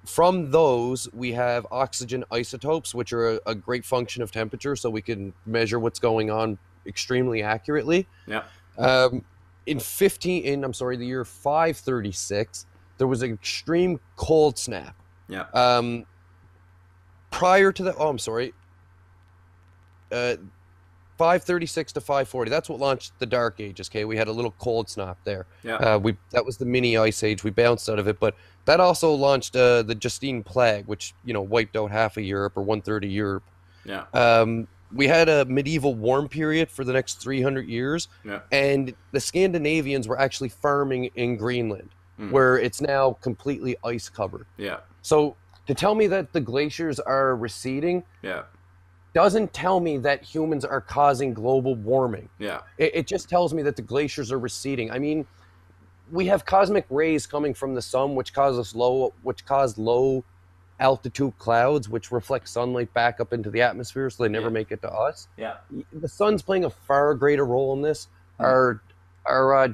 [0.04, 4.88] from those, we have oxygen isotopes, which are a, a, great function of temperature, so
[4.88, 8.06] we can measure what's going on extremely accurately.
[8.26, 8.44] Yeah.
[8.78, 9.24] Um,
[9.66, 12.66] in 15, in I'm sorry, the year 536,
[12.98, 14.96] there was an extreme cold snap
[15.30, 15.46] yeah.
[15.54, 16.04] Um,
[17.30, 18.52] prior to that, oh, I'm sorry.
[20.10, 20.36] Uh,
[21.20, 22.50] 536 to 540.
[22.50, 23.90] That's what launched the Dark Ages.
[23.90, 25.44] Okay, we had a little cold snap there.
[25.62, 25.74] Yeah.
[25.74, 27.44] Uh, we that was the mini ice age.
[27.44, 31.34] We bounced out of it, but that also launched uh, the Justine Plague, which you
[31.34, 33.42] know wiped out half of Europe or one third of Europe.
[33.84, 34.06] Yeah.
[34.14, 38.40] Um, we had a medieval warm period for the next 300 years, yeah.
[38.50, 42.30] and the Scandinavians were actually farming in Greenland, mm.
[42.30, 44.46] where it's now completely ice covered.
[44.56, 44.78] Yeah.
[45.02, 48.44] So to tell me that the glaciers are receding, yeah,
[49.14, 52.28] doesn't tell me that humans are causing global warming.
[52.38, 54.90] Yeah, it, it just tells me that the glaciers are receding.
[54.90, 55.26] I mean,
[56.10, 60.24] we have cosmic rays coming from the sun, which causes low, which cause low
[60.78, 64.52] altitude clouds, which reflect sunlight back up into the atmosphere, so they never yeah.
[64.52, 65.28] make it to us.
[65.36, 65.56] Yeah,
[65.92, 68.08] the sun's playing a far greater role in this.
[68.38, 68.44] Mm.
[68.44, 68.82] Our
[69.26, 69.68] our uh,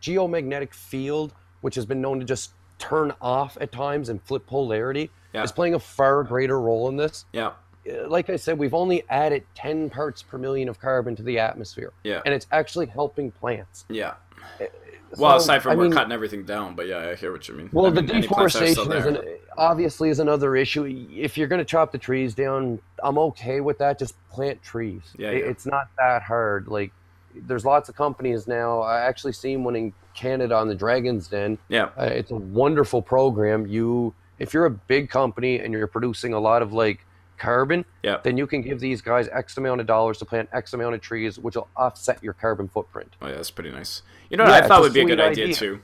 [0.00, 5.08] geomagnetic field, which has been known to just turn off at times and flip polarity
[5.32, 5.42] yeah.
[5.42, 7.24] is playing a far greater role in this.
[7.32, 7.52] Yeah.
[7.88, 11.38] Uh, like I said, we've only added 10 parts per million of carbon to the
[11.38, 11.92] atmosphere.
[12.04, 12.22] Yeah.
[12.24, 13.84] And it's actually helping plants.
[13.88, 14.14] Yeah.
[14.60, 14.66] Uh,
[15.14, 17.46] so, well, aside from I we're mean, cutting everything down, but yeah, I hear what
[17.46, 17.68] you mean.
[17.72, 19.18] Well, I mean, the deforestation is an,
[19.58, 20.84] obviously is another issue.
[21.12, 23.98] If you're going to chop the trees down, I'm okay with that.
[23.98, 25.02] Just plant trees.
[25.18, 25.44] Yeah, yeah.
[25.44, 26.68] It's not that hard.
[26.68, 26.92] Like,
[27.34, 28.80] there's lots of companies now.
[28.80, 31.58] I actually seen one in Canada on the Dragon's Den.
[31.68, 33.66] Yeah, uh, it's a wonderful program.
[33.66, 37.04] You, if you're a big company and you're producing a lot of like
[37.38, 38.18] carbon, yeah.
[38.22, 41.00] then you can give these guys X amount of dollars to plant X amount of
[41.00, 43.10] trees, which will offset your carbon footprint.
[43.20, 44.02] Oh yeah, that's pretty nice.
[44.30, 45.82] You know what yeah, I thought would be a good idea, idea too?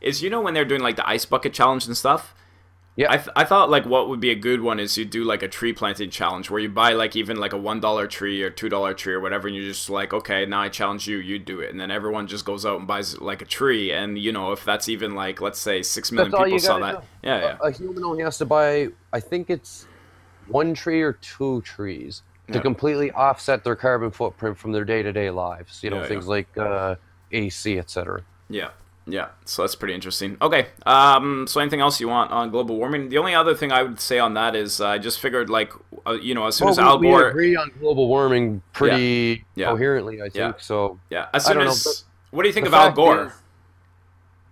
[0.00, 2.34] Is you know when they're doing like the ice bucket challenge and stuff,
[2.98, 5.22] yeah, I, th- I thought like what would be a good one is you do
[5.22, 8.42] like a tree planting challenge where you buy like even like a one dollar tree
[8.42, 11.18] or two dollar tree or whatever, and you're just like, okay, now I challenge you,
[11.18, 14.18] you do it, and then everyone just goes out and buys like a tree, and
[14.18, 17.40] you know if that's even like let's say six million that's people saw that, yeah,
[17.40, 17.58] yeah.
[17.62, 19.86] A, a, human only has to buy, I think it's
[20.48, 22.60] one tree or two trees to yeah.
[22.60, 25.82] completely offset their carbon footprint from their day to day lives.
[25.82, 26.30] You know, yeah, things yeah.
[26.30, 26.96] like uh,
[27.32, 28.22] AC, etc.
[28.48, 28.70] Yeah.
[29.10, 30.36] Yeah, so that's pretty interesting.
[30.42, 33.08] Okay, um, so anything else you want on global warming?
[33.08, 35.72] The only other thing I would say on that is uh, I just figured, like,
[36.06, 39.46] uh, you know, as soon Well, as we, Al we agree on global warming pretty
[39.56, 40.60] coherently, I think.
[40.60, 43.26] So yeah, as soon know, as, but what do you think of Al Gore?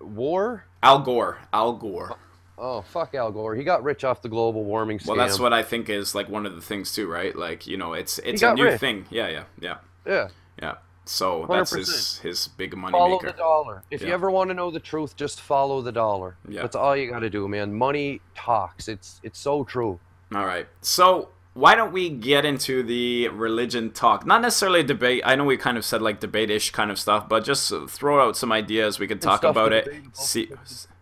[0.00, 0.64] is- war?
[0.82, 2.16] Al Gore, Al Gore.
[2.58, 3.54] Oh fuck Al Gore.
[3.54, 5.08] He got rich off the global warming scam.
[5.08, 7.36] Well, that's what I think is like one of the things too, right?
[7.36, 8.80] Like, you know, it's it's a new rich.
[8.80, 9.06] thing.
[9.10, 10.28] Yeah, yeah, yeah, Yeah.
[10.62, 10.74] yeah.
[11.04, 12.20] So that's his 100%.
[12.22, 13.26] his big money Follow maker.
[13.28, 13.82] the dollar.
[13.92, 16.36] If you ever want to know the truth, just follow the dollar.
[16.48, 16.62] Yeah.
[16.62, 17.72] That's all you got to do, man.
[17.74, 18.88] Money talks.
[18.88, 20.00] It's it's so true.
[20.34, 20.66] All right.
[20.80, 24.26] So why don't we get into the religion talk?
[24.26, 25.22] Not necessarily a debate.
[25.24, 28.36] I know we kind of said like debate-ish kind of stuff, but just throw out
[28.36, 28.98] some ideas.
[28.98, 29.88] We could talk about it.
[30.12, 30.50] See,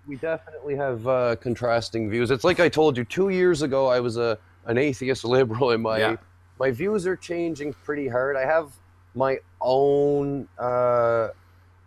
[0.07, 2.31] We definitely have uh, contrasting views.
[2.31, 3.87] It's like I told you two years ago.
[3.89, 6.17] I was a an atheist liberal, and my Yeah.
[6.59, 8.37] my views are changing pretty hard.
[8.37, 8.73] I have
[9.15, 11.29] my own uh,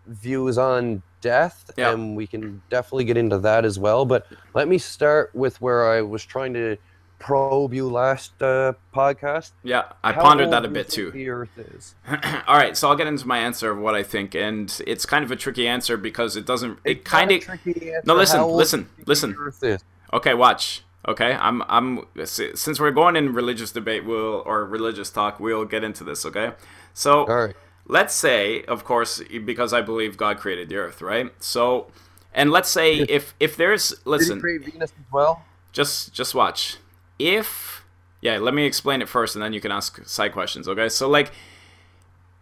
[0.08, 1.92] views on death, Yeah.
[1.94, 4.06] and we can definitely get into that as well.
[4.06, 6.78] But let me start with where I was trying to
[7.20, 9.52] probe you last uh, podcast.
[9.64, 11.12] yeah, I How pondered that a bit too.
[11.12, 11.96] The Earth is.
[12.48, 15.24] All right, so I'll get into my answer of what I think, and it's kind
[15.24, 16.80] of a tricky answer because it doesn't.
[16.84, 17.42] It It's kind of.
[17.42, 18.02] tricky answer.
[18.06, 19.32] No, listen, How listen, do you think listen.
[19.32, 19.84] The Earth is.
[20.14, 20.84] Okay, watch.
[21.08, 25.84] Okay, I'm I'm since we're going in religious debate, we'll or religious talk, we'll get
[25.84, 26.26] into this.
[26.26, 26.52] Okay,
[26.94, 27.56] so All right.
[27.88, 31.32] let's say, of course, because I believe God created the earth, right?
[31.42, 31.88] So,
[32.34, 35.46] and let's say if if there's Did listen, he create Venus as well?
[35.72, 36.78] just just watch.
[37.20, 37.84] If
[38.22, 40.68] yeah, let me explain it first, and then you can ask side questions.
[40.68, 41.32] Okay, so like.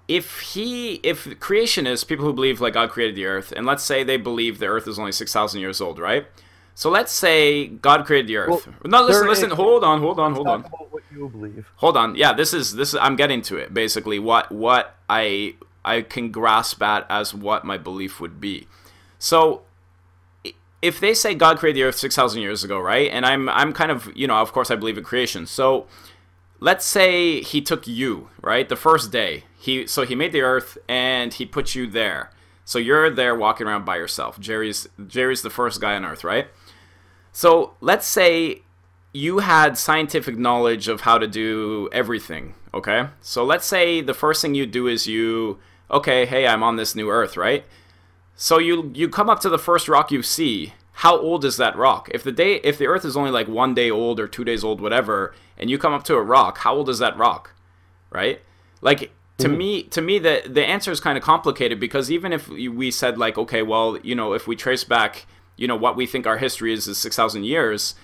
[0.07, 4.03] If he, if creationists, people who believe like God created the earth, and let's say
[4.03, 6.27] they believe the earth is only six thousand years old, right?
[6.75, 8.67] So let's say God created the earth.
[8.67, 10.61] Well, no, listen, listen, is- hold on, hold on, hold on
[10.91, 11.67] what you believe.
[11.77, 15.55] hold on yeah this is this is i'm getting to it basically what what i
[15.83, 18.67] i can grasp at as what my belief would be
[19.19, 19.61] so
[20.85, 23.09] if they say god created the earth 6000 years ago right?
[23.11, 25.45] And i'm i'm kind of you know of course i believe in creation.
[25.45, 25.87] So
[26.59, 28.67] let's say he took you right?
[28.69, 32.31] The first day he so he made the earth and he put you there.
[32.63, 34.39] So you're there walking around by yourself.
[34.39, 36.47] Jerry's jerry's the first guy on earth right?
[37.31, 38.61] So let's say
[39.15, 43.07] you had scientific knowledge of how to do everything, okay?
[43.21, 45.57] So let's say the first thing you do is you,
[45.89, 47.63] okay, hey, I'm on this new earth, right?
[48.35, 50.73] So you you come up to the first rock you see.
[50.99, 52.09] How old is that rock?
[52.13, 54.63] If the day if the earth is only like 1 day old or 2 days
[54.63, 57.53] old whatever, and you come up to a rock, how old is that rock?
[58.11, 58.41] Right?
[58.81, 59.57] Like to mm-hmm.
[59.57, 63.17] me to me the the answer is kind of complicated because even if we said
[63.17, 65.25] like okay, well, you know, if we trace back,
[65.57, 67.95] you know, what we think our history is is 6000 years,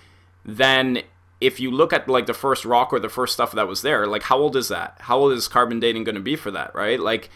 [0.46, 1.04] then
[1.40, 4.06] if you look at like the first rock or the first stuff that was there,
[4.08, 4.98] like how old is that?
[5.02, 7.00] How old is carbon dating going to be for that, right?
[7.00, 7.30] Like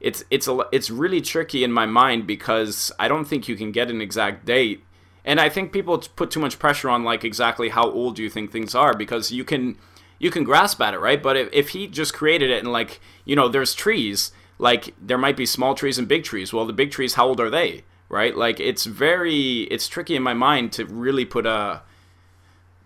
[0.00, 3.70] it's it's a it's really tricky in my mind because I don't think you can
[3.70, 4.84] get an exact date.
[5.24, 8.30] And I think people put too much pressure on like exactly how old do you
[8.30, 9.76] think things are because you can
[10.18, 11.22] you can grasp at it, right?
[11.22, 15.18] But if, if he just created it and like, you know, there's trees, like there
[15.18, 16.52] might be small trees and big trees.
[16.52, 17.84] Well, the big trees, how old are they?
[18.08, 18.36] Right?
[18.36, 21.82] Like it's very it's tricky in my mind to really put a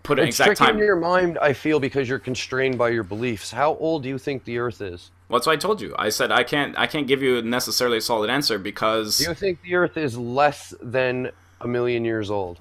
[0.03, 0.77] put an It's exact tricky time.
[0.77, 3.51] in your mind, I feel, because you're constrained by your beliefs.
[3.51, 5.11] How old do you think the Earth is?
[5.27, 5.95] Well, that's I told you.
[5.97, 9.33] I said I can't I can't give you necessarily a solid answer because Do you
[9.33, 12.59] think the Earth is less than a million years old?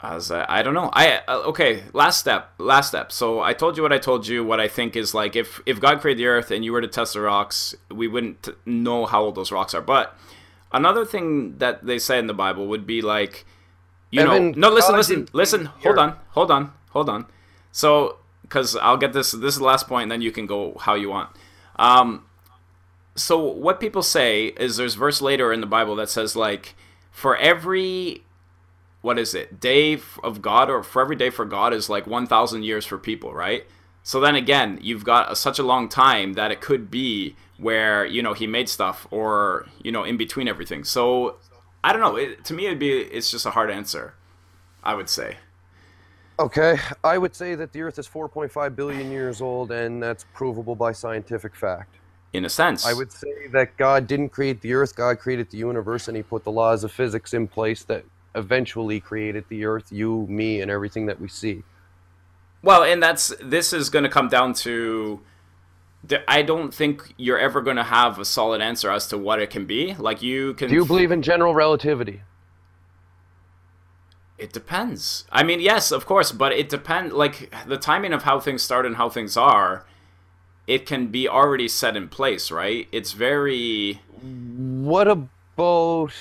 [0.00, 0.90] As I, I don't know.
[0.92, 1.82] I uh, okay.
[1.92, 2.50] Last step.
[2.58, 3.10] Last step.
[3.10, 4.44] So I told you what I told you.
[4.44, 6.88] What I think is like if if God created the Earth and you were to
[6.88, 9.80] test the rocks, we wouldn't know how old those rocks are.
[9.80, 10.16] But
[10.72, 13.46] another thing that they say in the Bible would be like,
[14.10, 14.74] you Evan, know, no.
[14.74, 15.66] Listen, listen, listen.
[15.66, 17.26] Hold on, hold on, hold on.
[17.72, 19.32] So because I'll get this.
[19.32, 21.30] This is the last point, and then you can go how you want.
[21.76, 22.24] Um,
[23.16, 26.74] so what people say is there's verse later in the Bible that says like
[27.10, 28.22] for every
[29.02, 32.62] what is it day of God or for every day for God is like 1000
[32.62, 33.66] years for people right
[34.02, 38.04] so then again you've got a, such a long time that it could be where
[38.04, 41.36] you know he made stuff or you know in between everything so
[41.84, 44.14] I don't know it, to me it'd be it's just a hard answer
[44.82, 45.36] I would say
[46.38, 50.74] Okay, I would say that the Earth is 4.5 billion years old, and that's provable
[50.74, 51.96] by scientific fact.
[52.32, 55.58] in a sense I would say that God didn't create the Earth, God created the
[55.58, 59.92] universe, and He put the laws of physics in place that eventually created the Earth,
[59.92, 61.62] you, me, and everything that we see.
[62.62, 65.20] Well, and that's this is going to come down to.
[66.26, 69.50] I don't think you're ever going to have a solid answer as to what it
[69.50, 69.94] can be.
[69.94, 70.68] Like you can.
[70.68, 72.22] Do you believe in general relativity?
[74.36, 75.24] It depends.
[75.30, 77.12] I mean, yes, of course, but it depends.
[77.14, 79.86] Like the timing of how things start and how things are,
[80.66, 82.88] it can be already set in place, right?
[82.90, 84.00] It's very.
[84.22, 86.12] What about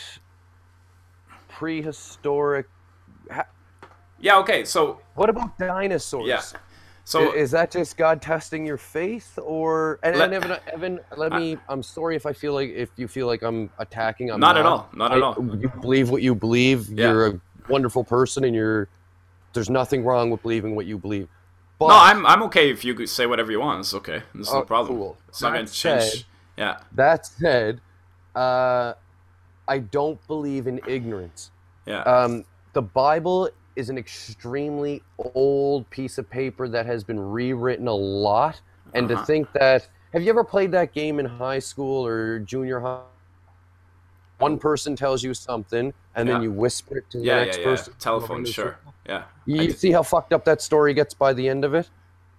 [1.47, 2.67] prehistoric?
[4.19, 4.37] Yeah.
[4.39, 4.63] Okay.
[4.65, 6.27] So What about dinosaurs?
[6.27, 6.41] yeah.
[7.05, 11.33] So is that just God testing your faith, or and, Let- and Evan, Evan, let
[11.33, 11.57] me.
[11.67, 14.31] I'm sorry if I feel like if you feel like I'm attacking.
[14.31, 15.35] I'm Not at all, not at I- all.
[15.59, 16.87] You believe what you believe.
[16.87, 17.09] Yeah.
[17.11, 18.87] You're a wonderful person, and you're.
[19.53, 21.27] There's nothing wrong with believing what you believe.
[21.77, 23.81] But, no, I'm I'm okay if you could say whatever you want.
[23.81, 24.23] It's okay.
[24.33, 24.97] There's no Oh, problem.
[24.97, 25.17] cool.
[25.29, 26.25] It's not gonna That change.
[26.57, 26.77] yeah.
[26.93, 27.79] That said,
[28.35, 28.93] uh,
[29.67, 31.51] I don't believe in ignorance.
[31.85, 32.01] Yeah.
[32.01, 35.03] Um, the Bible is an extremely
[35.35, 38.59] old piece of paper that has been rewritten a lot.
[38.95, 39.19] And Uh-huh.
[39.21, 43.01] to think that, have you ever played that game in high school or junior high?
[44.43, 46.33] One person tells you something, and Yeah.
[46.33, 47.43] then you whisper it to the yeah.
[47.45, 47.63] next Yeah.
[47.63, 47.69] Yeah.
[47.69, 47.93] person.
[47.99, 48.45] Telephone.
[48.45, 48.77] Sure.
[49.07, 49.23] Yeah.
[49.45, 51.89] You see how fucked up that story gets by the end of it?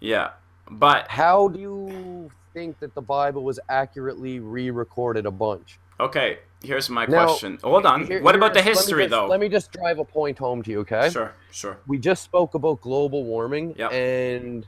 [0.00, 0.30] Yeah.
[0.70, 5.78] But How do you think that the Bible was accurately re-recorded a bunch?
[6.00, 6.38] okay.
[6.62, 7.58] Here's my Now, question.
[7.62, 8.06] Hold on.
[8.06, 9.26] Here- what about the here's- let history just- though?
[9.26, 11.10] Let me just drive a point home to you, okay?
[11.10, 11.32] Sure.
[11.50, 11.76] Sure.
[11.86, 13.92] We just spoke about global warming, Yep.
[13.92, 14.66] and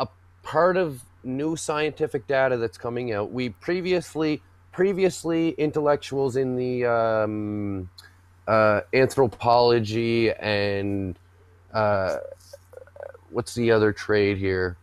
[0.00, 0.08] a
[0.42, 3.30] part of new scientific data that's coming out.
[3.30, 4.42] We previously,
[4.72, 7.88] previously, intellectuals in the um,
[8.48, 11.16] uh, anthropology and
[11.72, 12.16] uh,
[13.30, 14.76] what's the other trade here?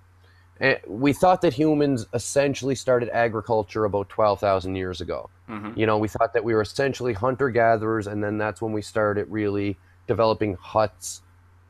[0.62, 5.30] Eh, We thought that humans essentially started agriculture about twelve thousand years ago.
[5.48, 8.74] hmm You know, we thought that we were essentially hunter gatherers, and then that's when
[8.74, 11.22] we started really developing huts,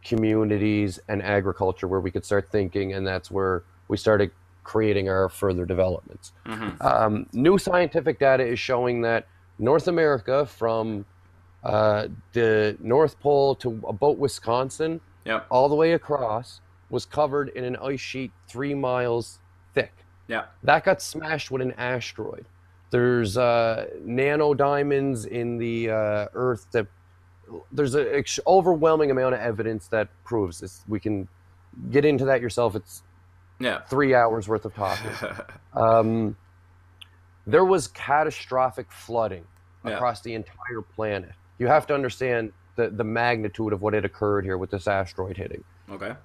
[0.04, 4.32] communities, and agriculture where we could start thinking, and that's where we started
[4.74, 6.32] creating our further developments.
[6.46, 9.26] hmm Um, new scientific data is showing that
[9.58, 11.06] North America, from
[11.64, 15.48] uh, the North Pole to about Wisconsin, Yep.
[15.50, 19.40] all the way across, was covered in an ice sheet three miles
[19.74, 19.94] thick.
[20.28, 20.46] Yeah.
[20.64, 22.46] That got smashed with an asteroid.
[22.92, 26.88] There's uh, nano diamonds in the uh, Earth that
[27.72, 30.84] there's an ex- overwhelming amount of evidence that proves this.
[30.88, 31.28] We can
[31.92, 32.76] get into that yourself.
[32.76, 33.04] It's
[33.60, 33.82] Yeah.
[33.90, 35.12] three hours worth of talking.
[35.74, 36.36] Um,
[37.46, 39.46] there was catastrophic flooding
[39.86, 39.92] Yeah.
[39.92, 41.32] across the entire planet.
[41.58, 45.38] You have to understand the, the magnitude of what had occurred here with this asteroid
[45.38, 45.64] hitting.
[45.92, 46.16] okay.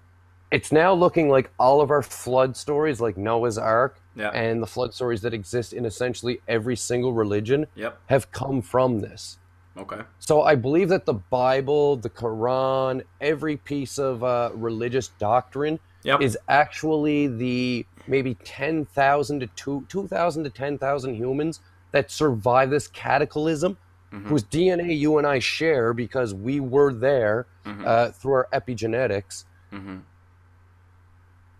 [0.51, 4.29] It's now looking like all of our flood stories, like Noah's Ark, Yeah.
[4.31, 7.99] and the flood stories that exist in essentially every single religion, Yep.
[8.07, 9.39] have come from this.
[9.77, 10.03] Okay.
[10.21, 16.21] So I believe that the Bible, the Quran, every piece of uh, religious doctrine Yep.
[16.21, 21.61] is actually the maybe 10,000 to 2 2,000 to 10,000 humans
[21.93, 23.77] that survive this cataclysm
[24.13, 24.25] Mhm.
[24.27, 27.87] whose DNA you and I share because we were there Mhm.
[27.87, 29.45] uh, through our epigenetics.
[29.73, 30.03] Mhm.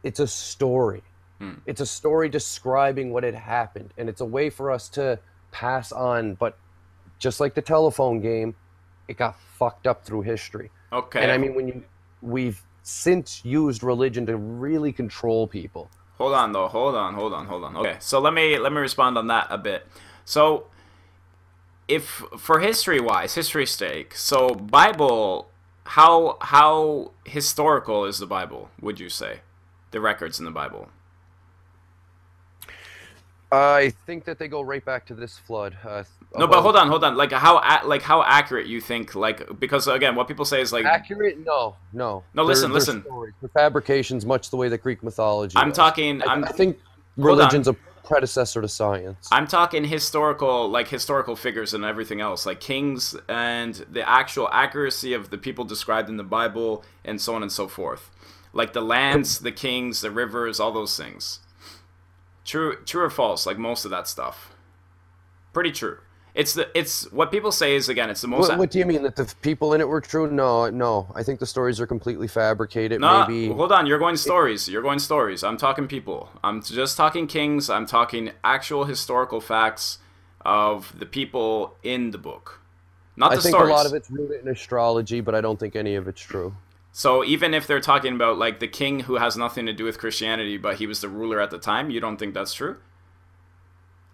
[0.03, 1.03] It's a story.
[1.39, 1.55] Hmm.
[1.67, 5.19] It's a story describing what had happened and it's a way for us to
[5.51, 6.57] pass on but
[7.19, 8.55] just like the telephone game
[9.09, 10.71] it got fucked up through history.
[10.93, 11.23] Okay.
[11.23, 11.85] And I mean when you
[12.23, 15.91] we've since used religion to really control people.
[16.19, 16.69] Hold on though.
[16.69, 17.15] Hold on.
[17.15, 17.47] Hold on.
[17.47, 17.77] Hold on.
[17.79, 17.97] Okay.
[17.99, 19.87] So let me let me respond on that a bit.
[20.25, 20.67] So
[21.89, 24.15] if for history wise, history stake.
[24.15, 25.49] so Bible
[25.87, 29.41] how how historical is the Bible, would you say?
[29.91, 30.89] The records in the Bible.
[33.53, 35.77] I think that they go right back to this flood.
[35.85, 36.03] Uh,
[36.37, 37.17] No, but hold on, hold on.
[37.17, 40.73] Like how a- like how accurate you think like because again, what people say is
[40.73, 41.39] like Accurate?
[41.45, 42.25] No, no.
[42.35, 43.05] No, listen, They're- listen.
[43.41, 45.57] They're fabrications, much the way that Greek mythology.
[45.57, 45.77] I'm was.
[45.77, 46.79] talking I, I'm I think
[47.17, 49.29] religion's a predecessor to science.
[49.33, 55.15] I'm talking historical, like historical figures and everything else, like kings and the actual accuracy
[55.15, 58.11] of the people described in the Bible and so on and so forth.
[58.53, 61.39] Like the lands, the kings, the rivers, all those things.
[62.45, 63.47] True, true or false?
[63.47, 64.55] Like most of that stuff.
[65.53, 65.99] Pretty true.
[66.35, 68.11] It's the it's what people say is again.
[68.11, 68.49] It's the most.
[68.49, 70.29] What, what do you mean that the people in it were true?
[70.29, 71.07] No, no.
[71.15, 73.01] I think the stories are completely fabricated.
[73.01, 73.87] No, Maybe hold on.
[73.87, 74.69] You're going stories.
[74.69, 75.45] You're going stories.
[75.45, 76.31] I'm talking people.
[76.43, 77.71] I'm just talking kings.
[77.71, 79.99] I'm talking actual historical facts
[80.45, 82.61] of the people in the book,
[83.17, 83.71] not the I think stories.
[83.71, 86.55] a lot of it's rooted in astrology, but I don't think any of it's true.
[86.97, 89.99] So even if they're talking about like the king who has nothing to do with
[89.99, 92.77] Christianity, but he was the ruler at the time, you don't think that's true?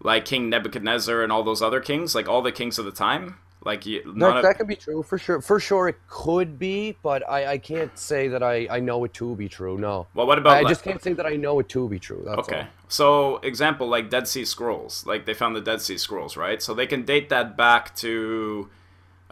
[0.03, 3.37] Like King Nebuchadnezzar and all those other kings, like all the kings of the time,
[3.63, 5.43] like you, none That, can be true for sure.
[5.43, 9.13] For sure, it could be, but I, I can't say that I, I know it
[9.13, 9.77] to be true.
[9.77, 11.99] No, well, what about I like- just can't say that I know it to be
[11.99, 12.23] true.
[12.25, 12.61] That's Okay.
[12.61, 12.67] all.
[12.89, 16.63] So, example like Dead Sea Scrolls, like they found the Dead Sea Scrolls, right?
[16.63, 18.71] So they can date that back to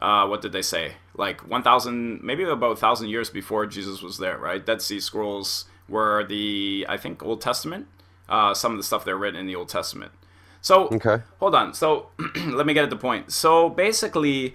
[0.00, 0.96] uh, what did they say?
[1.18, 4.64] Like 1000 maybe about 1000 years before Jesus was there, right?
[4.64, 7.86] Dead Sea Scrolls were the I think Old Testament.
[8.28, 10.12] Uh, some of the stuff they're written in the Old Testament.
[10.60, 11.22] So Okay.
[11.40, 11.74] hold on.
[11.74, 12.08] So
[12.46, 13.32] let me get at the point.
[13.32, 14.54] So basically,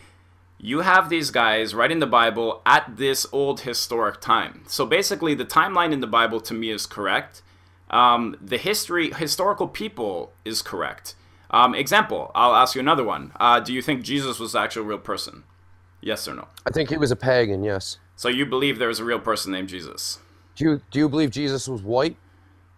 [0.60, 4.64] you have these guys writing the Bible at this old historic time.
[4.68, 7.42] So basically, the timeline in the Bible to me is correct.
[7.90, 11.16] Um, the history, historical people is correct.
[11.52, 13.32] Um, example, I'll ask you another one.
[13.40, 15.44] Uh, do you think Jesus was actually a real person?
[16.04, 16.48] Yes or no?
[16.66, 17.64] I think he was a pagan.
[17.64, 17.98] Yes.
[18.16, 20.20] So you believe there was a real person named Jesus?
[20.56, 22.16] Do you do you believe Jesus was white?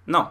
[0.07, 0.29] No,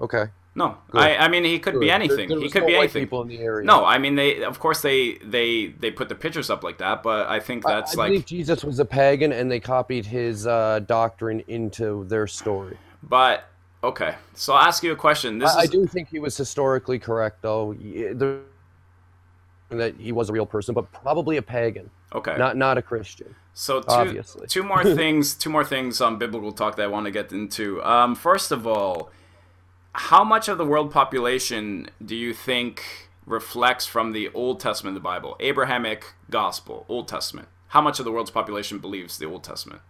[0.00, 0.24] Okay.
[0.54, 0.76] no.
[0.90, 1.00] Good.
[1.00, 2.28] I, I mean, he could be anything.
[2.28, 3.02] there he could no be anything.
[3.02, 3.64] People in the area.
[3.64, 4.42] No, I mean they.
[4.42, 7.74] Of course they they they put the pictures up like that, but I think I-
[7.74, 8.08] that's I, like.
[8.10, 12.76] believe Jesus was a pagan, and they copied his uh, doctrine into their story.
[13.02, 13.44] But
[13.84, 15.38] okay, so I'll ask you a question.
[15.38, 17.74] This I, I do think he was historically correct, though.
[17.78, 18.40] There-
[19.70, 22.36] That he was a real person, but probably a pagan, okay.
[22.36, 23.34] not not a Christian.
[23.54, 24.46] so two obviously.
[24.46, 25.34] two more things.
[25.34, 27.82] Two more things on biblical talk that I want to get into.
[27.84, 29.10] Um, first of all,
[29.92, 35.02] how much of the world population do you think reflects from the Old Testament of
[35.02, 37.48] the Bible, Abrahamic gospel, Old Testament?
[37.68, 39.82] How much of the world's population believes the Old Testament?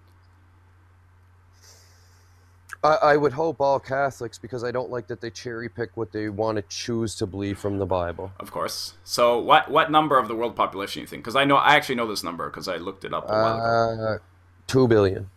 [2.83, 6.13] I, I would hope all Catholics, because I don't like that they cherry pick what
[6.13, 8.33] they want to choose to believe from the Bible.
[8.41, 8.95] Of course.
[9.05, 11.23] So what what number of the world population do you think?
[11.23, 13.93] Because I know I actually know this number because I looked it up a while
[13.93, 14.03] ago.
[14.15, 14.19] Uh,
[14.67, 15.29] two billion.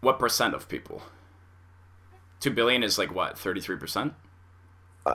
[0.00, 1.02] What percent of people?
[2.40, 3.38] Two billion is like what?
[3.38, 4.12] Thirty three percent?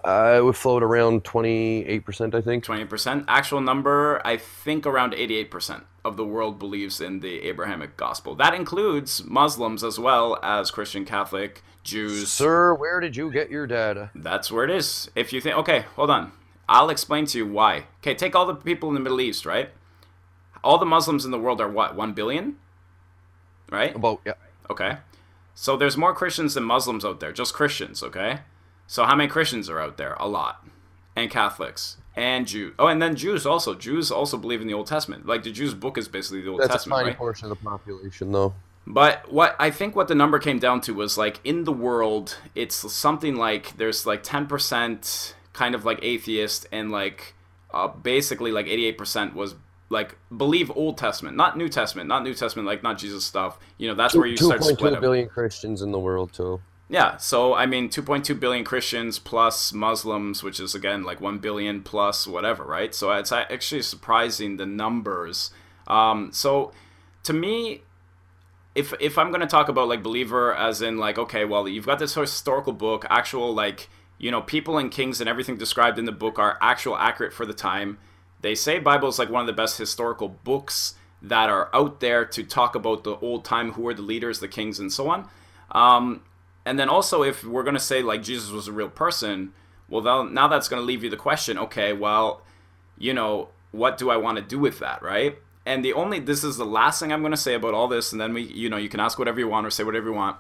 [0.04, 2.34] I would float around twenty eight percent.
[2.34, 2.64] I think.
[2.64, 3.26] Twenty percent?
[3.28, 7.96] Actual number, I think around eighty eight percent of the world believes in the Abrahamic
[7.96, 8.36] gospel.
[8.36, 12.32] That includes Muslims as well as Christian Catholic, Jews.
[12.32, 14.12] Sir, where did you get your data?
[14.16, 15.10] That's where it is.
[15.16, 16.32] If you think, okay, hold on.
[16.68, 17.86] I'll explain to you why.
[18.00, 19.70] Okay, take all the people in the Middle East, right?
[20.64, 21.96] All the Muslims in the world are what?
[21.96, 22.58] One billion?
[23.70, 23.96] Right?
[23.96, 24.34] About yeah.
[24.70, 24.98] Okay.
[25.54, 28.40] So there's more Christians than Muslims out there, just Christians, okay?
[28.88, 30.16] So how many Christians are out there?
[30.20, 30.66] A lot.
[31.16, 31.98] And Catholics.
[32.16, 32.74] And Jews.
[32.78, 33.74] Oh, and then Jews also.
[33.74, 35.26] Jews also believe in the Old Testament.
[35.26, 37.18] Like the Jews' book is basically the Old That's a Testament, tiny right?
[37.18, 38.54] portion of the population, though.
[38.86, 42.38] But what I think what the number came down to was like in the world,
[42.56, 47.34] it's something like there's like 10% kind of like atheist and like
[47.74, 49.56] uh, basically like 88% was
[49.90, 53.60] like believe Old Testament, not New Testament, not New Testament, like not Jesus stuff.
[53.78, 55.00] You know, that's where you Two start point two splitting.
[55.02, 56.60] billion Christians in the world too.
[56.92, 61.84] Yeah, so I mean, 2.2 billion Christians plus Muslims, which is again like 1 billion
[61.84, 62.94] plus whatever, right?
[62.94, 65.52] So it's actually surprising the numbers.
[65.88, 66.74] Um, so
[67.24, 67.84] to me,
[68.76, 71.98] if if I'm gonna talk about like believer as in like okay, well you've got
[71.98, 73.88] this historical book, actual like
[74.18, 77.46] you know people and kings and everything described in the book are actual accurate for
[77.46, 78.00] the time.
[78.42, 82.26] They say Bible is like one of the best historical books that are out there
[82.26, 85.30] to talk about the old time, who are the leaders, the kings, and so on.
[85.72, 86.24] Um,
[86.66, 89.54] and then also, if we're going to say like Jesus was a real person,
[89.90, 92.42] well, now that's going to leave you the question okay, well,
[92.98, 95.38] you know, what do I want to do with that, right?
[95.66, 98.12] And the only, this is the last thing I'm going to say about all this,
[98.12, 100.16] and then we, you know, you can ask whatever you want or say whatever you
[100.16, 100.38] want,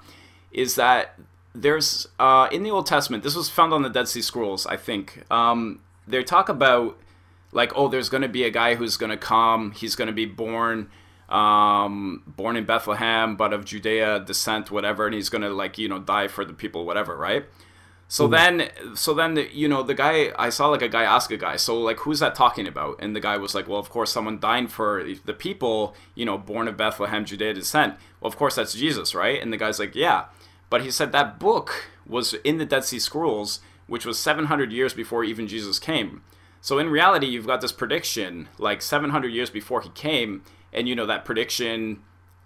[0.51, 1.19] is that
[1.53, 4.77] there's, uh, in the Old Testament, this was found on the Dead Sea Scrolls, I
[4.77, 5.23] think.
[5.29, 6.97] Um, they talk about,
[7.51, 10.13] like, oh, there's going to be a guy who's going to come, he's going to
[10.13, 10.89] be born
[11.31, 15.99] um, born in Bethlehem, but of Judea descent, whatever, and he's gonna like you know
[15.99, 17.45] die for the people, whatever, right?
[18.11, 21.31] So then, so then, the, you know, the guy I saw like a guy ask
[21.31, 22.97] a guy, so like, who's that talking about?
[22.99, 26.37] And the guy was like, well, of course, someone dying for the people, you know,
[26.37, 27.95] born of Bethlehem, Judea descent.
[28.19, 29.41] Well, of course, that's Jesus, right?
[29.41, 30.25] And the guy's like, yeah,
[30.69, 34.93] but he said that book was in the Dead Sea Scrolls, which was 700 years
[34.93, 36.21] before even Jesus came.
[36.59, 40.43] So in reality, you've got this prediction like 700 years before he came,
[40.73, 42.01] and you know that prediction,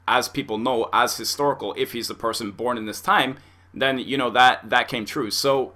[0.08, 3.38] as people know, as historical, if he's the person born in this time,
[3.74, 5.32] then you know that that came true.
[5.32, 5.74] So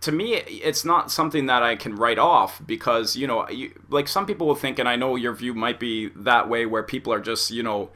[0.00, 4.08] to me, it's not something that I can write off because you know, you, like
[4.08, 7.12] some people will think, and I know your view might be that way, where people
[7.12, 7.90] are just you know.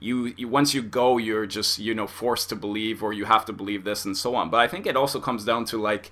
[0.00, 3.46] You, you once you go you're just you know forced to believe or you have
[3.46, 6.10] to believe this and so on but i think it also comes down to like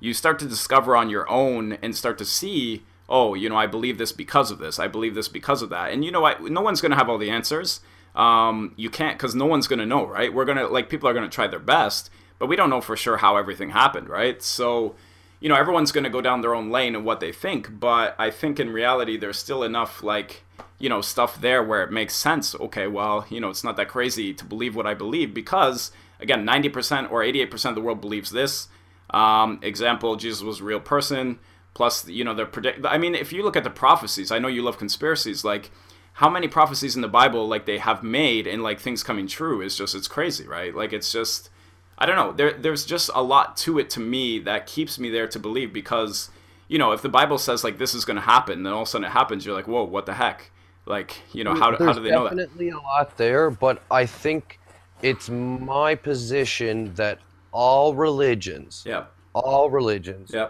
[0.00, 3.66] you start to discover on your own and start to see oh you know i
[3.66, 5.92] believe this because of this i believe this because of that.
[5.92, 7.80] And you know I, no one's going to have all the answers.
[8.14, 10.32] Um, you can't because no one's going to know right?
[10.32, 12.80] We're going to like people are going to try their best but we don't know
[12.80, 14.42] for sure how everything happened right?
[14.42, 14.94] So
[15.40, 18.14] you know everyone's going to go down their own lane and what they think but
[18.18, 20.42] i think in reality there's still enough like
[20.78, 22.54] you know stuff there where it makes sense.
[22.54, 25.90] Okay well you know it's not that crazy to believe what i believe because
[26.20, 28.68] again 90% or 88% of the world believes this.
[29.10, 31.38] Um, example jesus was a real person
[31.74, 34.48] plus you know the predict i mean if you look at the prophecies i know
[34.48, 35.70] you love conspiracies like
[36.14, 39.60] how many prophecies in the bible like they have made and like things coming true
[39.60, 41.50] is just it's crazy right like it's just
[41.96, 42.32] I don't know.
[42.32, 45.72] There, there's just a lot to it to me that keeps me there to believe
[45.72, 46.30] because,
[46.66, 48.88] you know, if the Bible says like this is going to happen, then all of
[48.88, 50.50] a sudden it happens, you're like, whoa, what the heck?
[50.86, 52.36] Like, you know, how, how do they know that?
[52.36, 54.58] definitely a lot there, but I think
[55.02, 57.20] it's my position that
[57.52, 60.48] all religions, Yeah, all religions, yeah,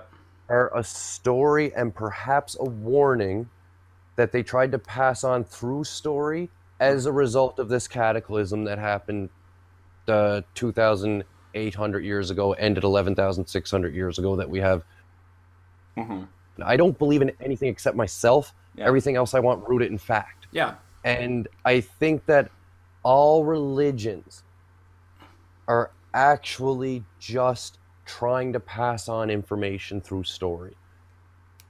[0.49, 3.49] are a story and perhaps a warning
[4.17, 8.79] that they tried to pass on through story as a result of this cataclysm that
[8.79, 9.29] happened
[10.09, 14.37] uh, 2,800 years ago, ended 11,600 years ago.
[14.37, 14.83] That we have.
[15.97, 16.25] hmm
[16.63, 18.55] I don't believe in anything except myself.
[18.77, 18.87] Yeah.
[18.87, 20.47] Everything else I want rooted in fact.
[20.53, 20.75] yeah,
[21.05, 22.51] And I think that
[23.03, 24.45] all religions
[25.67, 30.75] are actually just trying to pass on information through story.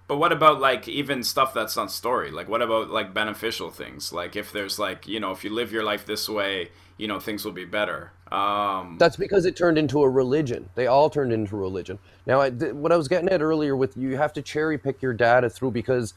[0.06, 2.30] But what about like even stuff that's not story?
[2.30, 4.12] Like what about like beneficial things?
[4.12, 7.18] Like if there's like you know if you live your life this way, you know
[7.18, 8.12] things will be better.
[8.34, 10.68] Um, That's because it turned into a religion.
[10.74, 12.00] They all turned into religion.
[12.26, 15.00] Now, I, th- what I was getting at earlier with you have to cherry pick
[15.00, 16.14] your data through because,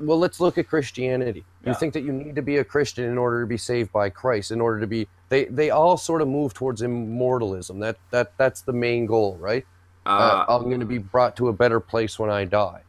[0.00, 1.44] well, let's look at Christianity.
[1.62, 1.70] Yeah.
[1.70, 4.10] You think that you need to be a Christian in order to be saved by
[4.10, 7.78] Christ, in order to be they they all sort of move towards immortalism.
[7.80, 9.64] That that that's the main goal, right?
[10.04, 12.82] Uh, uh, I'm going to be brought to a better place when I die.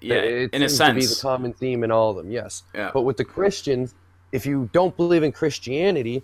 [0.00, 2.30] yeah, it in a seems to be the common theme in all of them.
[2.30, 2.90] Yes, Yeah.
[2.94, 3.94] but with the Christians,
[4.30, 6.22] if you don't believe in Christianity,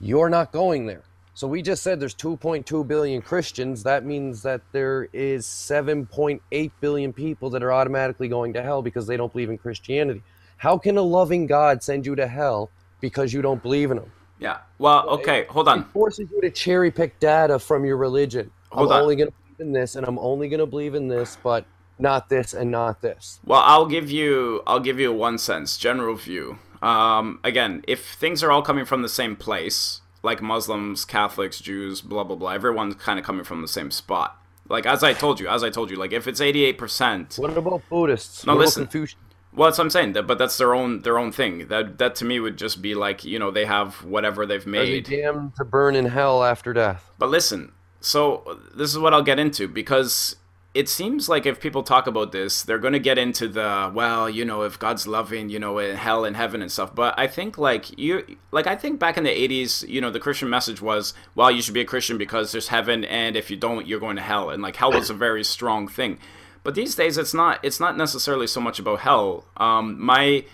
[0.00, 1.02] you're not going there.
[1.34, 3.82] So we just said there's 2.2 billion Christians.
[3.82, 9.06] That means that there is 7.8 billion people that are automatically going to hell because
[9.06, 10.22] they don't believe in Christianity.
[10.56, 12.70] How can a loving God send you to hell
[13.00, 14.12] because you don't believe in them.
[14.38, 14.58] Yeah.
[14.78, 15.84] Well, okay, hold It on.
[15.92, 18.50] forces you to cherry pick data from your religion.
[18.70, 19.02] Hold I'm on.
[19.02, 21.64] only going to believe in this, and I'm only going to believe in this, but
[21.98, 23.40] not this and not this.
[23.44, 26.58] Well, I'll give you I'll give you a one sense general view.
[26.82, 32.00] Um, again, if things are all coming from the same place, like Muslims, Catholics, Jews,
[32.00, 34.40] blah blah blah, everyone's kind of coming from the same spot.
[34.68, 37.34] Like as I told you, as I told you, like if it's eighty eight percent,
[37.36, 38.46] What about Buddhists?
[38.46, 38.84] No, what listen.
[38.84, 39.18] Confucian?
[39.52, 40.12] Well, that's what I'm saying.
[40.12, 41.68] That, but that's their own their own thing.
[41.68, 44.70] That that to me would just be like you know they have whatever they've Are
[44.70, 45.04] they made.
[45.04, 47.10] damned to burn in hell after death?
[47.18, 50.36] But listen, so this is what I'll get into because
[50.74, 54.28] it seems like if people talk about this, they're going to get into the well,
[54.28, 56.94] you know, if God's loving, you know, in hell and heaven and stuff.
[56.94, 60.20] But I think like you, like I think back in the '80s, you know, the
[60.20, 63.56] Christian message was, well, you should be a Christian because there's heaven, and if you
[63.56, 66.18] don't, you're going to hell, and like hell was a very strong thing.
[66.64, 67.60] But these days, it's not.
[67.62, 69.44] It's not necessarily so much about hell.
[69.56, 70.44] Um, my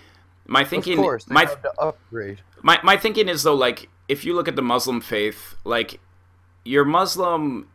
[0.47, 1.47] my thinking, of course, my
[1.79, 2.39] upgrade.
[2.61, 5.99] my my thinking is though like if you look at the Muslim faith, like
[6.63, 7.67] your Muslim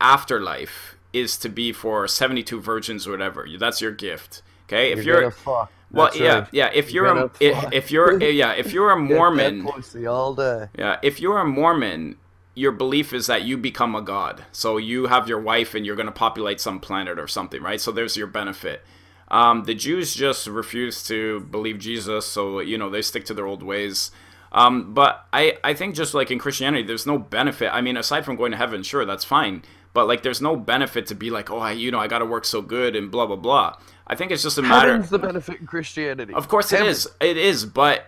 [0.00, 3.46] afterlife is to be for 72 virgins or whatever.
[3.58, 4.42] That's your gift.
[4.66, 4.92] Okay?
[4.92, 5.72] If You're you're, gonna fuck.
[5.90, 6.48] well That's yeah, right.
[6.52, 9.66] yeah, if You're you're, a, if, if you're yeah, if you're a Mormon,
[10.08, 10.68] all day.
[10.76, 12.16] yeah, if you're a Mormon,
[12.56, 14.44] your belief is that you become a god.
[14.50, 17.80] So you have your wife and you're going to populate some planet or something, right?
[17.80, 18.82] So there's your benefit.
[19.28, 23.46] Um, the Jews just refuse to believe Jesus, so you know they stick to their
[23.46, 24.10] old ways.
[24.52, 27.68] Um, but I, I think just like in Christianity, there's no benefit.
[27.74, 29.62] I mean, aside from going to heaven, sure, that's fine.
[29.92, 32.24] But like, there's no benefit to be like, oh, I, you know, I got to
[32.24, 33.76] work so good and blah blah blah.
[34.06, 34.92] I think it's just a matter.
[34.92, 36.32] Heaven's the benefit in Christianity.
[36.32, 36.90] Of course it Heaven.
[36.90, 37.08] is.
[37.20, 38.06] It is, but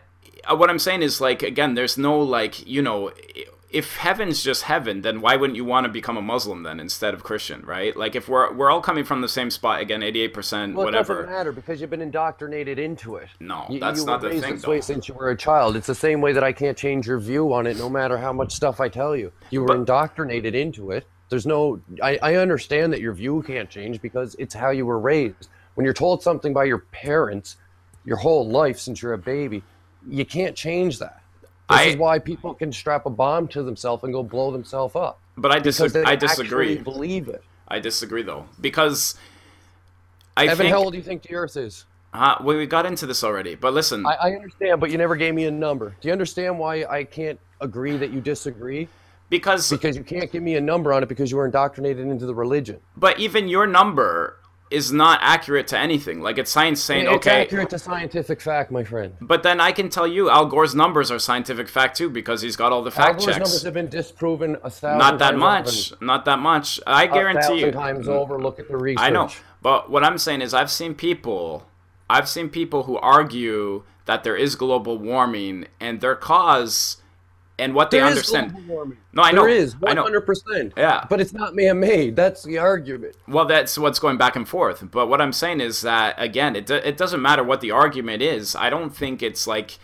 [0.49, 3.13] uh, what I'm saying is like again, there's no like you know,
[3.71, 7.13] if heaven's just heaven, then why wouldn't you want to become a Muslim then instead
[7.13, 7.95] of Christian, right?
[7.97, 10.93] Like if we're we're all coming from the same spot again, 88 percent, Well, it
[10.93, 11.31] doesn't whatever.
[11.31, 13.29] matter because you've been indoctrinated into it.
[13.41, 15.37] No, You- that's you not were the raised thing this way since you were a
[15.37, 15.77] child.
[15.77, 18.33] It's the same way that I can't change your view on it, no matter how
[18.33, 19.33] much stuff I tell you.
[19.51, 21.07] You were But- indoctrinated into it.
[21.29, 21.79] There's no.
[22.03, 25.49] I, I understand that your view can't change because it's how you were raised.
[25.75, 27.57] When you're told something by your parents,
[28.07, 29.63] your whole life since you're a baby,
[30.09, 31.18] you can't change that.
[31.69, 34.97] This I- is why people can strap a bomb to themselves and go blow themselves
[34.97, 36.03] up But I disagree.
[36.05, 36.79] I disagree.
[36.79, 37.43] believe it.
[37.69, 39.17] I disagree though because
[40.37, 41.85] I Evan, think how old do you think the Earth is?
[42.15, 43.55] uh, well, we got into this already.
[43.55, 45.95] But listen, I, I understand, but you never gave me a number.
[46.01, 48.89] Do you understand why I can't agree that you disagree?
[49.31, 52.25] because Because you can't give me a number on it because you were indoctrinated into
[52.25, 52.81] the religion.
[52.97, 54.37] but even your number
[54.71, 56.21] is not accurate to anything.
[56.21, 59.15] Like it's science saying, it's okay, accurate to scientific fact, my friend.
[59.21, 62.57] But then I can tell you, Al Gore's numbers are scientific fact too because he's
[62.57, 63.39] got all the Al fact Gore's checks.
[63.39, 65.93] numbers have been disproven a thousand Not that much.
[66.01, 66.81] Not that much.
[66.87, 67.73] I guarantee you.
[67.73, 68.39] times over.
[68.39, 69.03] Look at the research.
[69.03, 69.31] I know.
[69.63, 71.67] But what I'm saying is, I've seen people.
[72.11, 76.97] I've seen people who argue that there is global warming and their cause
[77.59, 78.55] and what they understand.
[79.13, 79.43] No, I know.
[79.43, 80.05] There is I know.
[80.05, 80.73] 100%.
[80.77, 81.07] Yeah.
[81.09, 82.17] But it's not man-made.
[82.17, 83.17] That's the argument.
[83.27, 84.89] Well, that's what's going back and forth.
[84.91, 88.55] But what I'm saying is that again, it it doesn't matter what the argument is.
[88.55, 89.79] I don't think it's like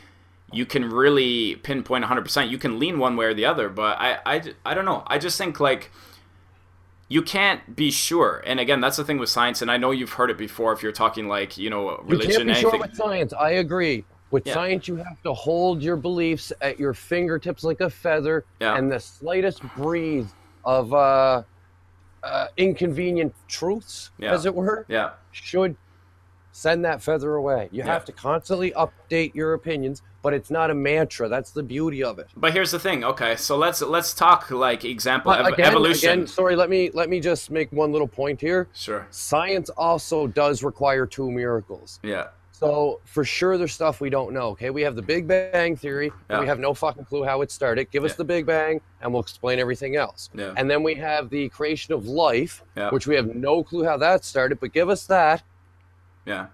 [0.52, 2.48] you can really pinpoint 100%.
[2.48, 5.02] You can lean one way or the other, but I, I, I don't know.
[5.06, 5.90] I just think like
[7.08, 8.42] you can't be sure.
[8.46, 9.62] And again, that's the thing with science.
[9.62, 10.72] And I know you've heard it before.
[10.72, 12.70] If you're talking like you know religion, you can't be anything.
[12.70, 13.32] sure with science.
[13.32, 14.04] I agree.
[14.30, 14.54] With Yeah.
[14.54, 18.76] science, you have to hold your beliefs at your fingertips like a feather, Yeah.
[18.76, 21.42] and the slightest breeze of uh,
[22.22, 24.32] uh, inconvenient truths, Yeah.
[24.32, 25.76] as it were, yeah, should
[26.52, 27.68] send that feather away.
[27.70, 27.86] You Yeah.
[27.92, 31.28] have to constantly update your opinions, but it's not a mantra.
[31.28, 32.28] That's the beauty of it.
[32.36, 33.04] but here's the thing.
[33.04, 36.10] Okay, so let's let's talk like example ev- again, evolution.
[36.10, 36.56] again, sorry.
[36.56, 38.68] Let me let me just make one little point here.
[38.72, 39.06] Sure.
[39.10, 42.00] Science also does require two miracles.
[42.02, 42.28] Yeah.
[42.54, 44.50] So for sure, there's stuff we don't know.
[44.50, 46.12] Okay, we have the Big Bang theory.
[46.28, 47.90] and we have no fucking clue how it started.
[47.90, 48.18] Give us Yeah.
[48.18, 50.30] the Big Bang, and we'll explain everything else.
[50.32, 50.54] Yeah.
[50.56, 52.90] And then we have the creation of life, Yeah.
[52.90, 54.60] which we have no clue how that started.
[54.60, 55.42] But give us that
[56.26, 56.46] Yeah.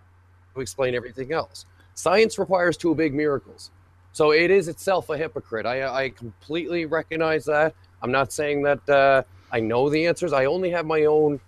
[0.54, 1.66] to explain everything else.
[1.94, 3.70] Science requires two big miracles.
[4.12, 5.66] So it is itself a hypocrite.
[5.66, 7.74] I, I completely recognize that.
[8.02, 9.22] I'm not saying that uh,
[9.52, 10.32] I know the answers.
[10.32, 11.40] I only have my own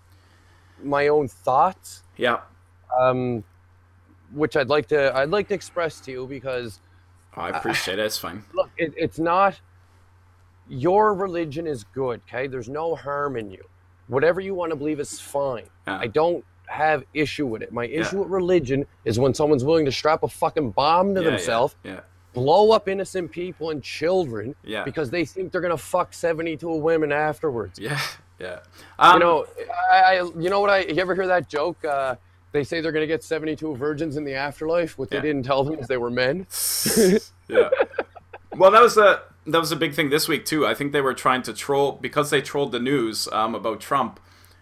[0.82, 2.40] my own thoughts, Yeah.
[3.00, 3.44] um,
[4.34, 6.80] which I'd like to I'd like to express to you because
[7.36, 8.04] Oh, I appreciate it.
[8.04, 8.44] It's fine.
[8.52, 9.58] look, it, it's not
[10.68, 12.20] your religion is good.
[12.28, 13.62] Okay, there's no harm in you.
[14.08, 15.64] Whatever you want to believe is fine.
[15.86, 15.98] Yeah.
[15.98, 17.72] I don't have issue with it.
[17.72, 18.22] My issue Yeah.
[18.22, 22.00] with religion is when someone's willing to strap a fucking bomb to Yeah, themselves, Yeah.
[22.32, 24.84] blow up innocent people and children Yeah.
[24.84, 27.78] because they think they're gonna fuck 72 women afterwards.
[27.78, 28.00] Yeah.
[28.38, 28.60] Yeah.
[28.98, 29.46] Um, you know,
[29.90, 30.78] I, I, you know what I?
[30.80, 31.84] You ever hear that joke?
[31.84, 32.16] Uh,
[32.52, 34.98] they say they're gonna get 72 virgins in the afterlife.
[34.98, 35.20] What Yeah.
[35.20, 36.46] they didn't tell them is they were men.
[37.48, 37.68] yeah.
[38.56, 40.66] Well, that was a that was a big thing this week too.
[40.66, 44.20] I think they were trying to troll because they trolled the news um, about Trump.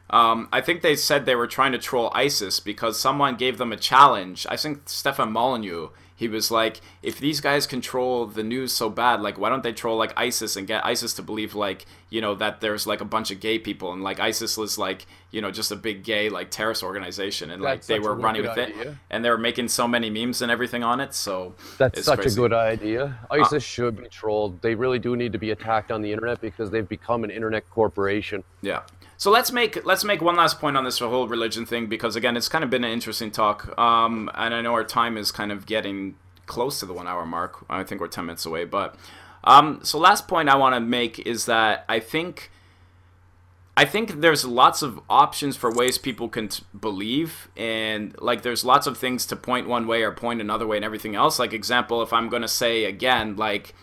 [0.08, 3.72] Um, I think they said they were trying to troll ISIS because someone gave them
[3.72, 4.46] a challenge.
[4.48, 5.88] I think Stefan Molyneux.
[6.20, 9.72] He was like, if these guys control the news so bad, like, why don't they
[9.72, 13.06] troll like ISIS and get ISIS to believe like, you know, that there's like a
[13.06, 16.28] bunch of gay people and like ISIS was like, you know, just a big gay
[16.28, 19.38] like terrorist organization and like That's they were running with wicked it and they were
[19.38, 21.14] making so many memes and everything on it.
[21.14, 22.38] So That's such crazy.
[22.38, 23.18] a good idea.
[23.30, 24.60] ISIS uh, should be trolled.
[24.60, 27.70] They really do need to be attacked on the internet because they've become an internet
[27.70, 28.44] corporation.
[28.60, 28.82] Yeah.
[29.20, 32.38] So let's make let's make one last point on this whole religion thing because again,
[32.38, 33.78] it's kind of been an interesting talk.
[33.78, 36.14] Um, and I know our time is kind of getting
[36.46, 37.66] close to the one hour mark.
[37.68, 38.64] I think we're ten minutes away.
[38.64, 38.94] But
[39.44, 42.50] um, so last point I want to make is that I think
[43.76, 48.64] I think there's lots of options for ways people can t- believe, and like there's
[48.64, 51.38] lots of things to point one way or point another way and everything else.
[51.38, 53.74] Like example, if I'm going to say again, like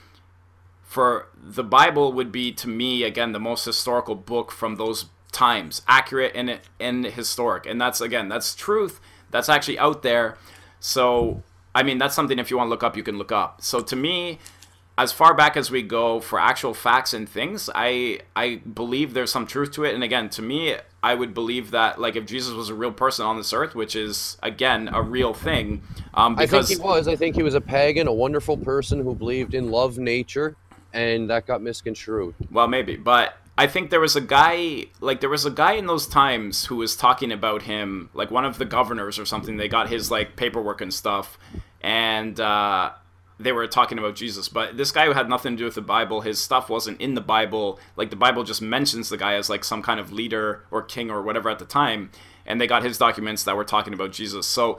[0.81, 5.05] for the Bible would be to me again the most historical book from those
[5.37, 8.99] times, accurate and and historic, and that's again that's truth.
[9.29, 10.35] That's actually out there.
[10.79, 11.43] So
[11.75, 13.61] I mean that's something if you want to look up, you can look up.
[13.61, 14.39] So to me,
[14.97, 19.31] as far back as we go for actual facts and things, I I believe there's
[19.31, 19.93] some truth to it.
[19.93, 23.23] And again, to me, I would believe that like if Jesus was a real person
[23.23, 25.83] on this earth, which is again a real thing,
[26.15, 27.07] um, I think he was.
[27.07, 30.55] I think he was a pagan, a wonderful person who believed in love, nature,
[30.93, 32.33] and that got misconstrued.
[32.49, 35.87] Well, maybe, but I think there was a guy, like there was a guy in
[35.87, 39.57] those times who was talking about him, like one of the governors or something.
[39.57, 41.39] They got his like paperwork and stuff,
[41.81, 42.91] and uh,
[43.39, 44.47] they were talking about Jesus.
[44.47, 47.15] But this guy who had nothing to do with the Bible, his stuff wasn't in
[47.15, 47.79] the Bible.
[47.95, 51.09] Like the Bible just mentions the guy as like some kind of leader or king
[51.09, 52.11] or whatever at the time,
[52.45, 54.45] and they got his documents that were talking about Jesus.
[54.45, 54.77] So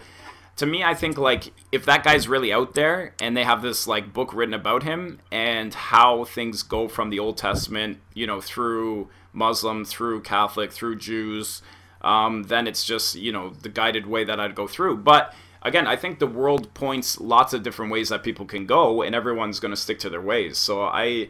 [0.58, 3.86] to me i think like if that guy's really out there and they have this
[3.86, 8.40] like book written about him and how things go from the old testament you know
[8.40, 11.62] through muslim through catholic through jews
[12.02, 14.98] um, then it's just you know the guided way that i'd go through.
[14.98, 19.02] But again i think the world points lots of different ways that people can go
[19.02, 20.58] and everyone's going to stick to their ways.
[20.58, 21.28] So i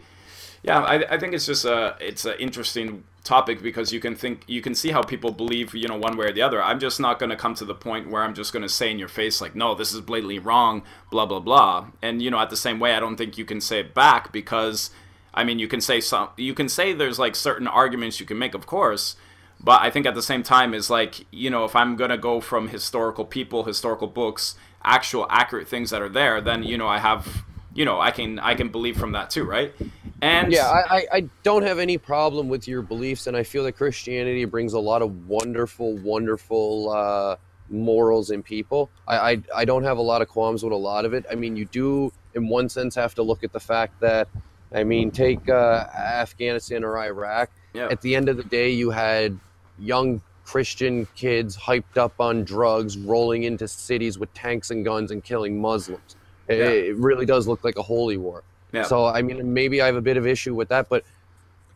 [0.62, 4.42] yeah, I, I think it's just a it's an interesting topic because you can think
[4.46, 6.62] you can see how people believe you know one way or the other.
[6.62, 8.90] I'm just not going to come to the point where I'm just going to say
[8.90, 11.86] in your face like no this is blatantly wrong blah blah blah.
[12.02, 14.32] And you know at the same way I don't think you can say it back
[14.32, 14.90] because
[15.32, 18.38] I mean you can say some you can say there's like certain arguments you can
[18.38, 19.14] make of course,
[19.61, 22.18] but I think at the same time is like you know if I'm going to
[22.18, 26.88] go from historical people, historical books, actual accurate things that are there, then you know
[26.88, 27.44] I have
[27.74, 29.74] you know I can I can believe from that too, right?
[30.20, 33.72] And Yeah, I, I, don't have any problem with your beliefs, and I feel that
[33.72, 37.36] Christianity brings a lot of wonderful, wonderful uh,
[37.70, 38.90] morals in people.
[39.06, 41.24] I, I, I don't have a lot of qualms with a lot of it.
[41.30, 44.28] I mean, you do, in one sense, have to look at the fact that,
[44.72, 47.50] I mean, take uh, Afghanistan or Iraq.
[47.72, 47.88] Yeah.
[47.88, 49.38] At the end of the day, you had
[49.78, 55.22] young Christian kids hyped up on drugs, rolling into cities with tanks and guns and
[55.22, 56.16] killing Muslims.
[56.49, 56.64] It, Yeah.
[56.90, 58.42] it really does look like a holy war.
[58.72, 58.82] Yeah.
[58.84, 61.05] So I mean, maybe I have a bit of issue with that, but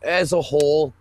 [0.02, 0.92] as a whole,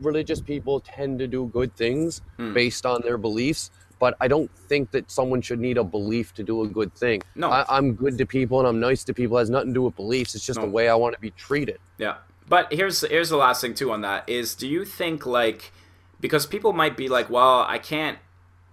[0.00, 2.52] religious people tend to do good things Hmm.
[2.54, 3.70] based on their beliefs.
[3.98, 7.22] But I don't think that someone should need a belief to do a good thing.
[7.36, 7.50] No.
[7.50, 9.36] I, I'm good to people and I'm nice to people.
[9.36, 10.34] It has nothing to do with beliefs.
[10.34, 10.66] It's just No.
[10.66, 11.78] the way I want to be treated.
[11.98, 12.16] Yeah.
[12.48, 15.70] But here's here's the last thing too on that is do you think like
[16.20, 18.18] because people might be like, well, I can't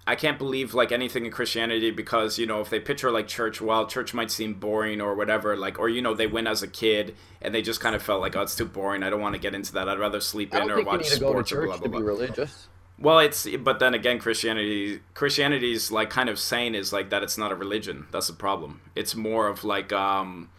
[0.10, 3.62] I can't believe like anything in Christianity because, you know, if they picture like church,
[3.62, 6.68] well, church might seem boring or whatever, like or you know, they went as a
[6.68, 9.04] kid and they just kind of felt like, oh, it's too boring.
[9.04, 9.88] I don't want to get into that.
[9.88, 11.88] I'd rather sleep in or watch need to go to sports or church blah blah
[11.90, 12.00] blah.
[12.00, 12.70] religious.
[12.98, 17.38] Well, it's but then again, Christianity Christianity's like kind of saying is like that it's
[17.38, 18.08] not a religion.
[18.12, 18.82] That's the problem.
[18.96, 20.50] It's more of like um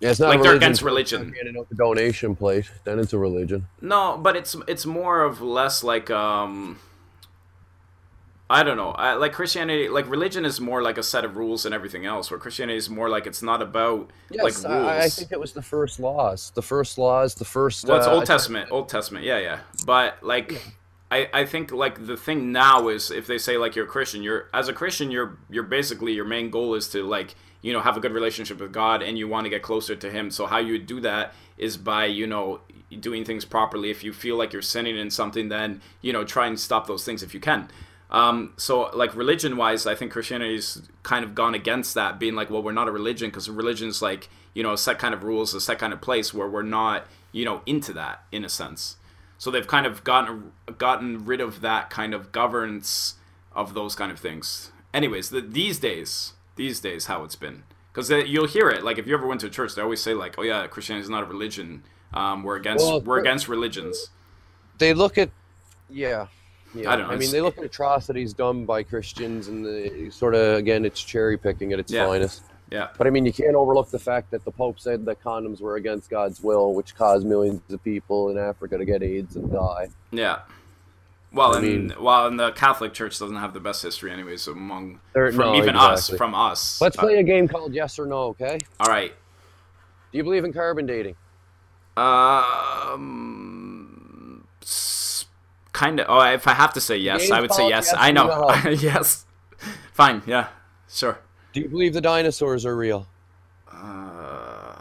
[0.00, 1.34] Yeah, it's not Like they're against till you start religion.
[1.34, 3.66] Handing out the donation plate, then it's a religion.
[3.82, 6.78] No, but it's it's more of less like um
[8.48, 8.90] I don't know.
[8.90, 12.30] I, like Christianity, like religion is more like a set of rules and everything else.
[12.30, 14.86] Where Christianity is more like it's not about Yes, like rules.
[14.88, 16.52] I, I think it was the first laws.
[16.54, 17.86] The first laws, the first.
[17.86, 19.58] well, it's uh, Old Testament, Old Testament, yeah, yeah.
[19.84, 20.62] But like,
[21.10, 24.22] I I think like the thing now is if they say like you're a Christian,
[24.22, 27.80] you're as a Christian, you're you're basically your main goal is to like you know
[27.80, 30.30] have a good relationship with God and you want to get closer to Him.
[30.30, 32.60] So how you do that is by you know
[33.00, 33.90] doing things properly.
[33.90, 37.04] If you feel like you're sinning in something, then you know try and stop those
[37.04, 37.68] things if you can.
[38.10, 42.50] Um, so like religion wise, I think Christianity's kind of gone against that, being like,
[42.50, 45.54] well, we're not a religion because religion's like you know a set kind of rules,
[45.54, 48.96] a set kind of place where we're not you know into that in a sense.
[49.38, 53.16] So they've kind of gotten gotten rid of that kind of governance
[53.52, 54.72] of those kind of things.
[54.94, 58.84] Anyways, the, these days, these days, how it's been because you'll hear it.
[58.84, 61.04] Like if you ever went to a church, they always say like, "Oh yeah, Christianity
[61.04, 61.82] is not a religion.
[62.12, 64.10] Um, we're against Well, we're against religions."
[64.78, 65.30] They look at,
[65.88, 66.26] yeah,
[66.76, 66.90] yeah.
[66.92, 70.34] I don't know, I mean, they look at atrocities done by Christians, and the sort
[70.34, 72.06] of again, it's cherry picking at its Yeah.
[72.06, 72.42] finest.
[72.70, 75.60] Yeah, But I mean, you can't overlook the fact that the Pope said that condoms
[75.60, 79.52] were against God's will, which caused millions of people in Africa to get AIDS and
[79.52, 79.88] die.
[80.10, 80.40] yeah.
[81.32, 84.46] Well, I and mean- well, and the Catholic Church doesn't have the best history, anyways,
[84.48, 86.80] among There- from no, even us, from us.
[86.80, 88.58] Let's Uh, play a game called Yes or No, okay?
[88.80, 89.12] all right.
[90.10, 91.14] Do you believe in carbon dating?
[93.06, 94.44] Um,
[95.76, 96.06] kind of.
[96.08, 97.88] Oh, if I have to say yes, I would say yes.
[97.88, 98.50] yes I know.
[98.70, 99.26] yes.
[99.92, 100.22] Fine.
[100.26, 100.48] Yeah.
[100.88, 101.18] Sure.
[101.52, 103.06] Do you believe the dinosaurs are real?
[103.70, 104.80] Uh,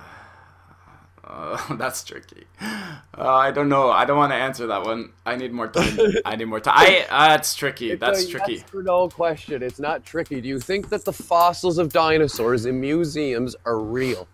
[1.23, 2.45] uh, that's tricky.
[2.61, 3.91] Uh, I don't know.
[3.91, 5.11] I don't want to answer that one.
[5.25, 5.97] I need more time.
[6.25, 6.75] I need more time.
[6.77, 7.05] I.
[7.09, 7.91] Uh, that's tricky.
[7.91, 8.53] It's That's a tricky.
[8.53, 9.61] Yes or no question.
[9.63, 10.39] It's not tricky.
[10.39, 14.27] Do you think that the fossils of dinosaurs in museums are real?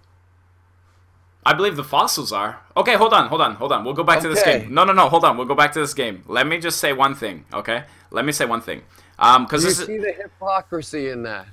[1.43, 2.61] I believe the fossils are.
[2.77, 3.83] Okay, hold on, hold on, hold on.
[3.83, 4.73] We'll go back to this game.
[4.73, 5.09] No, no, no.
[5.09, 5.37] Hold on.
[5.37, 6.23] We'll go back to this game.
[6.27, 7.45] Let me just say one thing.
[7.51, 7.83] Okay.
[8.11, 8.83] Let me say one thing.
[9.17, 11.47] Um, because you this is, see the hypocrisy in that?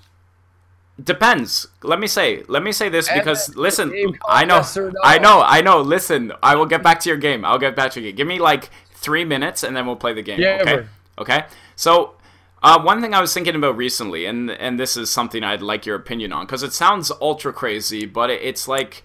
[1.02, 1.68] Depends.
[1.82, 2.42] Let me say.
[2.48, 3.88] Let me say this And because listen.
[3.88, 4.62] the game called I know.
[4.76, 4.92] No.
[5.02, 5.42] I know.
[5.42, 5.80] I know.
[5.80, 6.32] Listen.
[6.42, 7.44] I will get back to your game.
[7.44, 8.16] I'll get back to your game.
[8.16, 10.38] Give me like three minutes and then we'll play the game.
[10.38, 10.74] Yeah, okay.
[10.74, 10.86] bro.
[11.20, 11.44] Okay.
[11.76, 12.14] So.
[12.60, 15.86] Uh, one thing I was thinking about recently, and and this is something I'd like
[15.86, 19.04] your opinion on, because it sounds ultra crazy, but it, it's like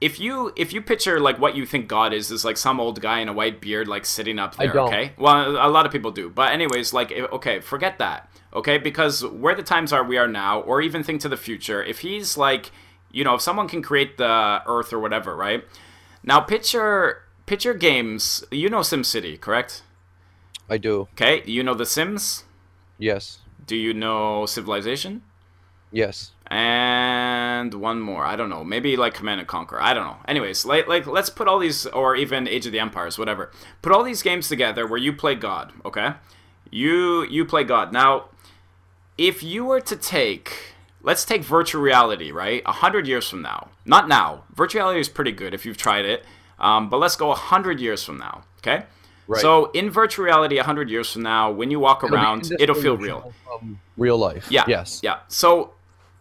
[0.00, 3.00] if you if you picture like what you think God is is like some old
[3.00, 5.12] guy in a white beard like sitting up there, okay?
[5.18, 8.78] Well, a lot of people do, but anyways, like okay, forget that, okay?
[8.78, 12.00] Because where the times are we are now, or even think to the future, if
[12.00, 12.70] he's like,
[13.10, 15.64] you know, if someone can create the Earth or whatever, right?
[16.22, 18.44] Now picture picture games.
[18.50, 19.82] You know SimCity, correct?
[20.68, 21.08] I do.
[21.12, 22.44] Okay, you know The Sims.
[22.96, 23.40] Yes.
[23.66, 25.22] Do you know Civilization?
[25.90, 26.30] Yes.
[26.50, 28.24] And one more.
[28.24, 28.64] I don't know.
[28.64, 29.80] Maybe like Command and Conquer.
[29.80, 30.16] I don't know.
[30.26, 33.52] Anyways, like like let's put all these or even Age of the Empires, whatever.
[33.82, 36.14] Put all these games together where you play God, okay?
[36.70, 37.92] You you play God.
[37.92, 38.30] Now,
[39.16, 42.62] if you were to take let's take virtual reality, right?
[42.66, 43.68] A hundred years from now.
[43.84, 44.44] Not now.
[44.54, 46.24] Virtual reality is pretty good if you've tried it.
[46.58, 48.84] Um, but let's go a hundred years from now, okay?
[49.26, 49.40] Right.
[49.40, 52.74] So in virtual reality, a hundred years from now, when you walk It'll around, it'll
[52.74, 53.32] feel real.
[53.96, 54.48] Real life.
[54.50, 54.64] Yeah.
[54.66, 55.00] Yes.
[55.02, 55.20] Yeah.
[55.28, 55.74] So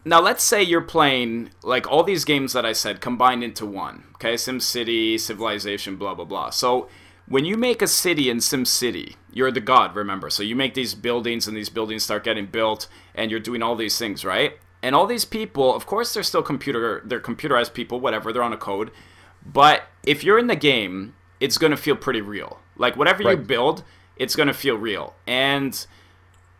[0.06, 4.06] now let's say you're playing like all these games that I said combined into one.
[4.16, 6.50] Okay, SimCity, Civilization, blah blah blah.
[6.50, 6.88] So
[7.28, 10.30] when you make a city in SimCity, you're the god, remember.
[10.30, 13.76] So you make these buildings and these buildings start getting built and you're doing all
[13.76, 14.58] these things, right?
[14.82, 18.54] And all these people, of course they're still computer they're computerized people, whatever, they're on
[18.54, 18.91] a code.
[19.45, 22.60] But if you're in the game, it's going to feel pretty real.
[22.76, 23.84] Like whatever you build,
[24.16, 25.14] it's going to feel real.
[25.28, 25.86] And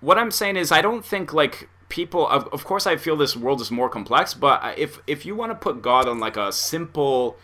[0.02, 3.36] what I'm saying is I don't think like people of, of course I feel this
[3.36, 6.52] world is more complex, but if if you want to put God on like a
[6.52, 7.38] simple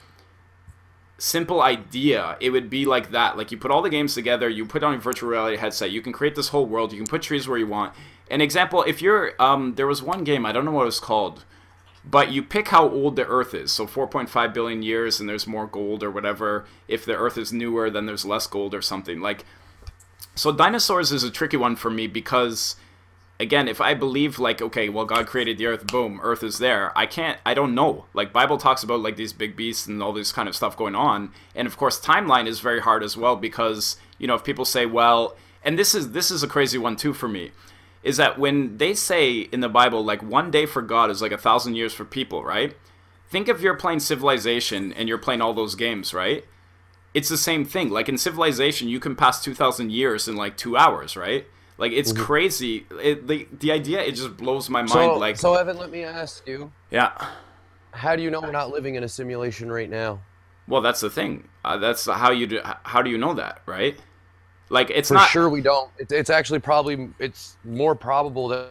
[1.18, 3.38] simple idea, it would be like that.
[3.38, 6.02] Like you put all the games together, you put on a virtual reality headset, you
[6.02, 7.93] can create this whole world, you can put trees where you want.
[8.30, 11.00] An example, if you're um there was one game, I don't know what it was
[11.00, 11.43] called,
[12.10, 13.72] but you pick how old the Earth is.
[13.72, 16.66] So 4.5 billion years, and there's more gold or whatever.
[16.88, 19.22] If the Earth is newer, then there's less gold or something.
[19.22, 19.43] Like,
[20.36, 22.76] so dinosaurs is a tricky one for me because,
[23.39, 26.97] again, if I believe like, okay, well, God created the Earth, boom, Earth is there.
[26.97, 27.39] I can't.
[27.45, 28.05] I don't know.
[28.13, 30.95] Like Bible talks about like these big beasts and all this kind of stuff going
[30.95, 34.65] on, and of course, timeline is very hard as well because you know if people
[34.65, 37.51] say, well, and this is this is a crazy one too for me
[38.05, 41.31] is that when they say in the Bible, like one day for God is like
[41.31, 42.77] a thousand years for people, right?
[43.27, 46.45] Think if you're playing Civilization and you're playing all those games, right?
[47.15, 47.89] It's the same thing.
[47.89, 51.47] Like in Civilization, you can pass 2,000 years in like two hours, right?
[51.78, 52.23] Like it's mm-hmm.
[52.23, 52.86] crazy.
[53.01, 54.91] It, the, the idea, it just blows my mind.
[54.91, 56.71] So, like, so Evan, let me ask you.
[56.89, 57.11] Yeah.
[57.91, 60.21] How do you know we're not living in a simulation right now?
[60.67, 61.47] Well, that's the thing.
[61.63, 62.59] Uh, that's how you do.
[62.84, 63.97] How do you know that, right?
[64.69, 65.91] Like it's for not sure we don't.
[65.97, 68.69] It's, it's actually probably it's more probable that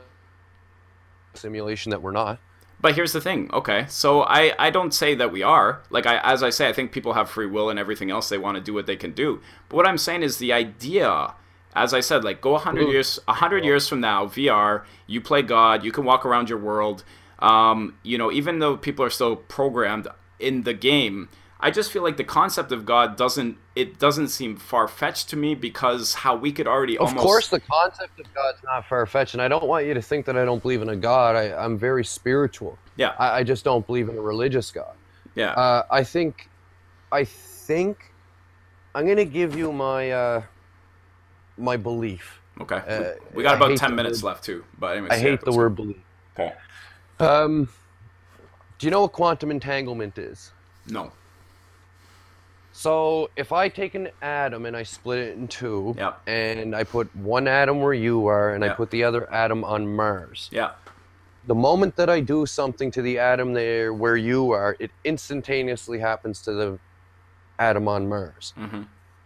[1.34, 2.40] simulation that we're not.
[2.80, 3.50] But here's the thing.
[3.52, 5.82] Okay, so I I don't say that we are.
[5.90, 8.28] Like I as I say, I think people have free will and everything else.
[8.28, 9.40] They want to do what they can do.
[9.68, 11.34] But what I'm saying is the idea.
[11.75, 15.85] As I said, like go 100 years, 100 years from now, VR, you play God,
[15.85, 17.05] you can walk around your world.
[17.41, 20.07] Um, you know, even though people are still programmed
[20.39, 21.29] in the game,
[21.64, 25.37] I just feel like the concept of God doesn't it doesn't seem far fetched to
[25.37, 27.27] me because how we could already almost of almost...
[27.27, 30.27] course the concept of God's not far fetched, and I don't want you to think
[30.27, 31.37] that I don't believe in a God.
[31.37, 32.79] I, I'm very spiritual.
[32.97, 33.14] Yeah.
[33.18, 34.95] I, I just don't believe in a religious God.
[35.35, 35.53] Yeah.
[35.53, 36.51] Uh, I think
[37.11, 38.12] I think
[38.95, 40.43] I'm gonna give you my uh,
[41.57, 42.40] my belief.
[42.61, 42.76] Okay.
[42.76, 45.74] Uh, we got about ten minutes word, left too, but anyways, I hate the word
[45.74, 46.02] belief.
[46.38, 46.52] Okay.
[47.20, 47.68] Um,
[48.78, 50.52] do you know what quantum entanglement is?
[50.88, 51.12] No.
[52.72, 56.20] So if I take an atom and I split it in two, yep.
[56.26, 58.72] and I put one atom where you are, and yep.
[58.72, 60.48] I put the other atom on Mars.
[60.52, 60.72] Yeah.
[61.46, 66.00] The moment that I do something to the atom there where you are, it instantaneously
[66.00, 66.78] happens to the
[67.61, 68.55] atom on Mars.
[68.59, 68.82] Mm-hmm.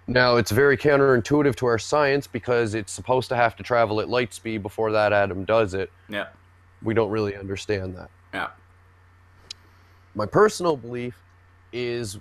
[0.08, 4.08] Now it's very counterintuitive to our science because it's supposed to have to travel at
[4.08, 5.92] light speed before that atom does it.
[6.08, 6.28] Yeah.
[6.82, 8.10] We don't really understand that.
[8.32, 8.48] Yeah.
[10.14, 11.20] My personal belief
[11.74, 12.18] is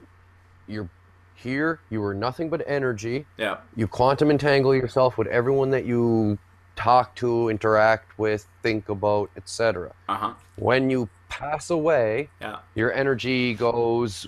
[0.67, 0.89] you're
[1.35, 3.25] here, you are nothing but energy.
[3.37, 3.57] Yeah.
[3.77, 6.37] You quantum entangle yourself with everyone that you
[6.75, 9.93] talk to, interact with, think about, etc.
[10.09, 10.33] Uh-huh.
[10.57, 12.59] When you pass away, yeah.
[12.75, 14.27] your energy goes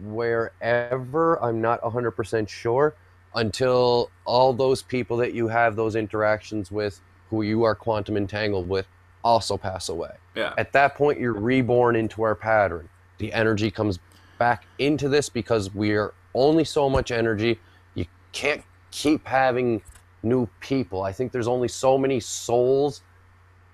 [0.00, 2.94] wherever, I'm not 100% sure,
[3.34, 8.68] until all those people that you have those interactions with, who you are quantum entangled
[8.68, 8.86] with,
[9.24, 10.12] also pass away.
[10.34, 10.54] Yeah.
[10.56, 12.88] At that point, you're reborn into our pattern.
[13.18, 13.98] The energy comes
[14.38, 17.58] back into this because we are only so much energy.
[17.94, 19.82] You can't keep having
[20.22, 21.02] new people.
[21.02, 23.02] I think there's only so many souls.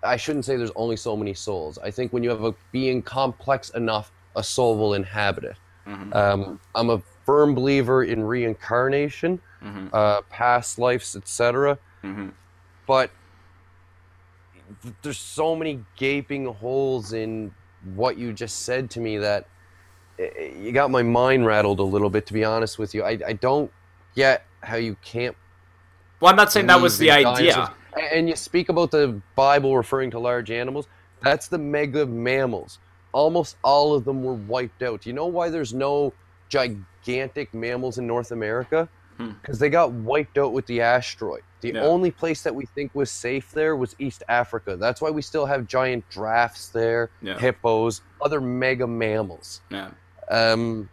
[0.03, 1.79] I shouldn't say there's only so many souls.
[1.79, 5.57] I think when you have a being complex enough, a soul will inhabit it.
[5.87, 6.12] Mm-hmm.
[6.12, 9.89] Um, I'm a firm believer in reincarnation, mm-hmm.
[9.93, 11.78] uh, past lives, etc.
[12.03, 12.28] Mm-hmm.
[12.87, 13.11] But
[15.03, 17.53] there's so many gaping holes in
[17.95, 19.47] what you just said to me that
[20.18, 23.03] you got my mind rattled a little bit, to be honest with you.
[23.03, 23.70] I, I don't
[24.14, 25.37] get how you can't.
[26.20, 27.72] Well, I'm not saying that was the idea.
[28.12, 30.87] And you speak about the Bible referring to large animals.
[31.22, 32.78] That's the mega mammals.
[33.12, 35.02] Almost all of them were wiped out.
[35.02, 36.12] Do you know why there's no
[36.48, 38.88] gigantic mammals in North America?
[39.18, 39.64] Because hmm.
[39.64, 41.42] they got wiped out with the asteroid.
[41.60, 41.82] The yeah.
[41.82, 44.76] only place that we think was safe there was East Africa.
[44.76, 47.38] That's why we still have giant giraffes there, yeah.
[47.38, 49.60] hippos, other mega mammals.
[49.70, 49.90] Yeah.
[50.28, 50.88] Um,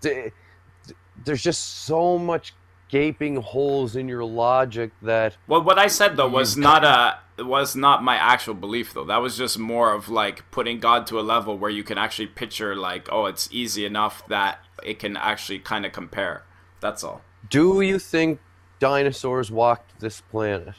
[0.00, 2.54] there's just so much
[2.92, 5.36] gaping holes in your logic that.
[5.48, 6.60] Well, what I said though was hmm.
[6.60, 9.06] not a was not my actual belief though.
[9.06, 12.28] That was just more of like putting God to a level where you can actually
[12.28, 16.44] picture like, oh, it's easy enough that it can actually kind of compare.
[16.80, 17.22] That's all.
[17.48, 18.40] Do you think
[18.78, 20.74] dinosaurs walked this planet?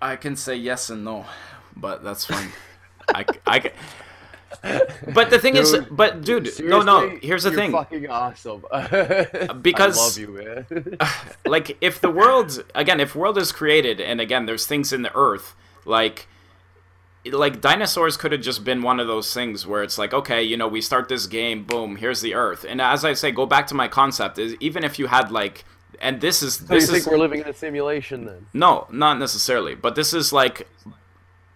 [0.00, 1.26] I can say yes and no,
[1.76, 2.52] but that's fine.
[3.14, 3.72] I, I,
[5.14, 7.18] but the thing dude, is, but dude, no, no.
[7.22, 7.72] Here's the you're thing.
[7.72, 8.64] Fucking awesome.
[9.62, 10.98] because I love you, man.
[11.46, 15.14] like, if the world again, if world is created, and again, there's things in the
[15.16, 16.26] earth, like,
[17.24, 20.56] like dinosaurs could have just been one of those things where it's like, okay, you
[20.56, 23.66] know, we start this game, boom, here's the earth, and as I say, go back
[23.68, 25.64] to my concept is even if you had like.
[26.00, 26.54] And this is.
[26.54, 28.46] So this you is, think we're living in a simulation then?
[28.52, 29.76] No, not necessarily.
[29.76, 30.66] But this is like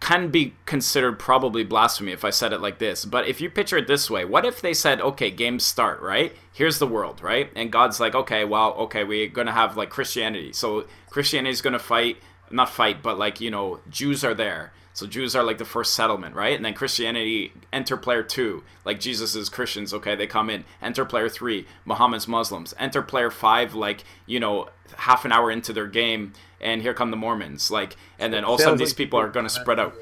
[0.06, 3.04] can be considered probably blasphemy if I said it like this.
[3.04, 6.32] But if you picture it this way, what if they said, okay, games start, right?
[6.52, 7.50] Here's the world, right?
[7.56, 10.52] And God's like, okay, well, okay, we're going to have like Christianity.
[10.52, 12.18] So Christianity is going to fight,
[12.52, 14.72] not fight, but like, you know, Jews are there.
[14.92, 16.54] So Jews are like the first settlement, right?
[16.54, 19.92] And then Christianity enter player two, like Jesus is Christians.
[19.92, 20.64] Okay, they come in.
[20.80, 22.74] Enter player three, Muhammad's Muslims.
[22.78, 27.10] Enter player five, like you know, half an hour into their game, and here come
[27.10, 27.70] the Mormons.
[27.70, 29.94] Like, and then all of a sudden these like people are going to spread out,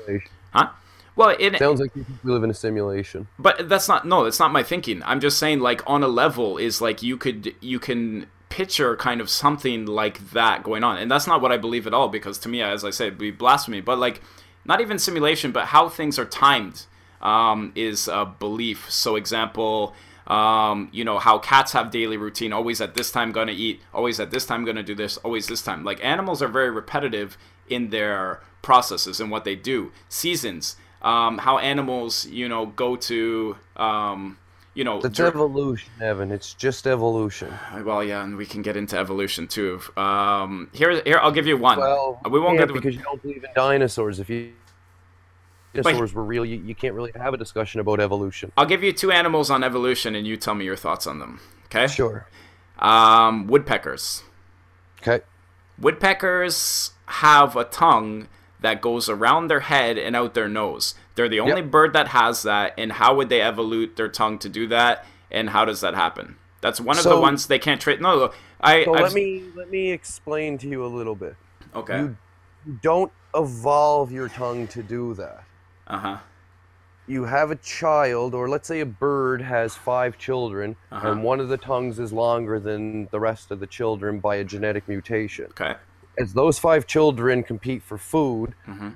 [0.53, 0.71] huh?
[1.17, 3.29] Well, it, Sounds like you we live in a simulation.
[3.39, 6.59] but that's not no that's not my thinking i'm just saying like on a level
[6.59, 11.09] is like you could you can picture kind of something like that going on and
[11.09, 13.31] that's not what i believe at all because to me as i said it'd be
[13.31, 14.21] blasphemy but like
[14.65, 16.87] not even simulation but how things are timed
[17.23, 19.95] um, is a belief so example
[20.27, 24.19] um, you know how cats have daily routine always at this time gonna eat always
[24.21, 27.37] at this time gonna do this always this time like animals are very repetitive
[27.69, 33.57] in their processes and what they do seasons um, how animals you know go to
[33.77, 34.39] um,
[34.73, 36.33] you know It's dur- evolution, Evan.
[36.33, 37.53] It's just evolution.
[37.85, 41.57] well yeah and we can get into evolution too um, here here i'll give you
[41.59, 44.19] one Well, we won't yeah, get because you don't believe in dinosaurs.
[44.19, 44.53] If you
[45.83, 48.51] dinosaurs were real, you, you can't really have a discussion about evolution.
[48.57, 51.41] i'll give you two animals on evolution and you tell me your thoughts on them
[51.67, 52.27] okay Sure.
[52.79, 54.23] um, woodpeckers
[55.07, 55.23] Okay.
[55.79, 58.29] Woodpeckers have a tongue
[58.61, 60.95] that goes around their head and out their nose.
[61.15, 61.71] They're the only Yep.
[61.71, 65.05] bird that has that, and how would they evolute their tongue to do that?
[65.31, 66.37] And how does that happen?
[66.63, 68.01] That's one of the ones they can't trade.
[68.01, 68.85] No, no, I.
[68.85, 71.37] So let me let me explain to you a little bit.
[71.75, 71.99] Okay.
[71.99, 72.17] You
[72.81, 75.45] don't evolve your tongue to do that.
[75.87, 76.19] Uh huh.
[77.07, 81.11] You have a child, or let's say a bird has five children, Uh-huh.
[81.11, 84.45] and one of the tongues is longer than the rest of the children by a
[84.45, 85.47] genetic mutation.
[85.51, 85.75] Okay.
[86.19, 88.91] As those five children compete for food, hmm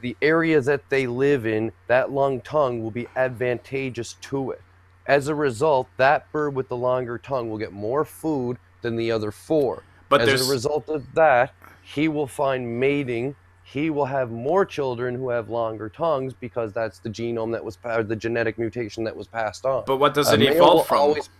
[0.00, 4.62] the area that they live in, that long tongue will be advantageous to it.
[5.06, 9.10] As a result, that bird with the longer tongue will get more food than the
[9.12, 9.82] other four.
[10.08, 13.36] But As a result of that, he will find mating.
[13.72, 17.78] He will have more children who have longer tongues because that's the genome that was
[17.84, 19.84] or the genetic mutation that was passed on.
[19.86, 20.98] but what does it evolve from?
[20.98, 21.30] always-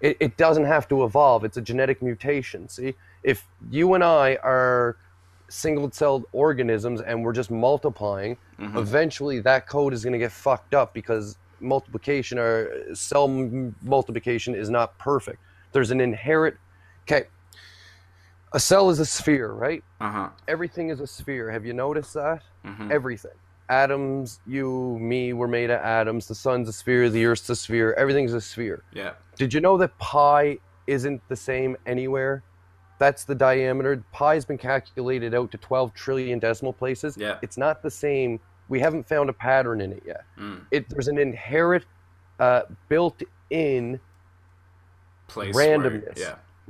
[0.00, 1.44] it, it doesn't have to evolve.
[1.44, 2.68] It's a genetic mutation.
[2.68, 4.96] See, if you and I are
[5.48, 8.76] single-celled organisms and we're just multiplying, Mhm.
[8.76, 14.56] eventually that code is going to get fucked up because multiplication or cell m- multiplication
[14.56, 15.38] is not perfect.
[15.70, 16.56] There's an inherent.
[17.04, 17.28] Okay,
[18.54, 19.82] a cell is a sphere, right?
[20.00, 20.28] Uh huh.
[20.48, 21.50] Everything is a sphere.
[21.50, 22.42] Have you noticed that?
[22.64, 23.32] hmm everything.
[23.68, 26.26] Atoms, you, me, we're made of atoms.
[26.28, 28.82] The sun's a sphere, the earth's a sphere, everything's a sphere.
[28.92, 29.12] Yeah.
[29.36, 32.42] Did you know that pi isn't the same anywhere?
[32.98, 34.02] That's the diameter.
[34.12, 37.16] Pi's been calculated out to 12 trillion decimal places.
[37.16, 37.38] Yeah.
[37.40, 38.38] It's not the same.
[38.68, 40.24] We haven't found a pattern in it yet.
[40.38, 40.66] Mm.
[40.70, 41.84] It, there's an inherent,
[42.38, 43.98] uh, built in
[45.28, 45.54] Place.
[45.54, 46.18] where- Randomness.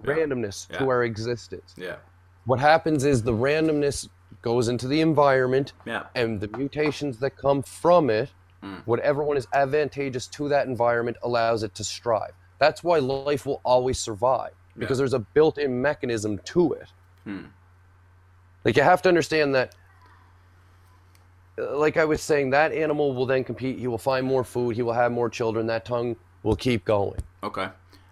[0.04, 0.14] Yeah.
[0.14, 0.78] randomness Yeah.
[0.78, 1.74] to our existence.
[1.76, 1.96] Yeah.
[2.44, 4.08] What happens is the randomness
[4.42, 6.04] goes into the environment Yeah.
[6.14, 8.30] and the mutations that come from it,
[8.62, 8.82] Mm.
[8.86, 12.32] whatever one is advantageous to that environment, allows it to strive.
[12.58, 16.88] That's why life will always survive because there's a built-in mechanism to it.
[17.24, 17.46] Hmm.
[18.64, 19.74] Like you have to understand that.
[21.58, 23.78] uh, Like I was saying, that animal will then compete.
[23.78, 24.76] He will find more food.
[24.76, 25.66] He will have more children.
[25.66, 27.20] That tongue will keep going.
[27.42, 27.68] Okay.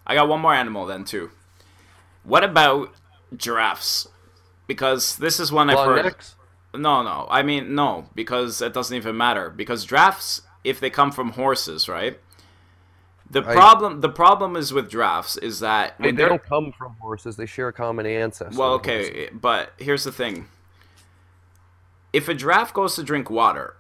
[0.07, 1.31] I got one more animal then too.
[2.31, 2.95] What about
[3.37, 4.07] giraffes?
[4.69, 6.15] Because this is one I've heard.
[6.73, 7.27] No, no.
[7.29, 9.51] I mean, no, because it doesn't even matter.
[9.51, 12.21] Because giraffes, if they come from horses, right?
[13.29, 16.95] The problem, the problem is with giraffes is that They, when they don't come from
[17.01, 17.37] horses.
[17.37, 18.57] They share a common ancestor.
[18.57, 20.47] well, okay, but here's the thing.
[22.13, 23.75] If a giraffe goes to drink water,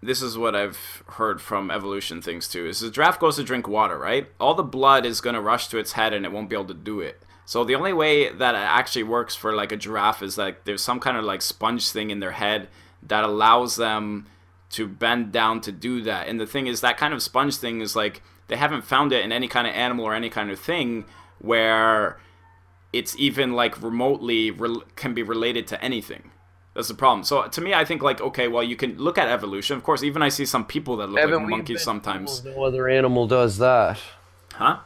[0.00, 2.64] this is what I've heard from evolution things too.
[2.64, 4.28] Is the giraffe goes to drink water, right?
[4.38, 6.74] All the blood is gonna rush to its head and it won't be able to
[6.74, 7.20] do it.
[7.48, 10.82] So the only way that it actually works for like a giraffe is like there's
[10.82, 12.68] some kind of like sponge thing in their head
[13.02, 14.26] that allows them
[14.72, 16.28] to bend down to do that.
[16.28, 19.24] And the thing is that kind of sponge thing is like they haven't found it
[19.24, 21.06] in any kind of animal or any kind of thing
[21.38, 22.20] where
[22.92, 26.30] it's even like remotely rel can be related to anything.
[26.74, 27.24] That's the problem.
[27.24, 29.78] So to me, I think like okay, well, you can look at evolution.
[29.78, 32.44] Of course, even I see some people that look Evan, like monkeys sometimes.
[32.44, 33.98] No other animal does that.
[34.52, 34.80] Huh?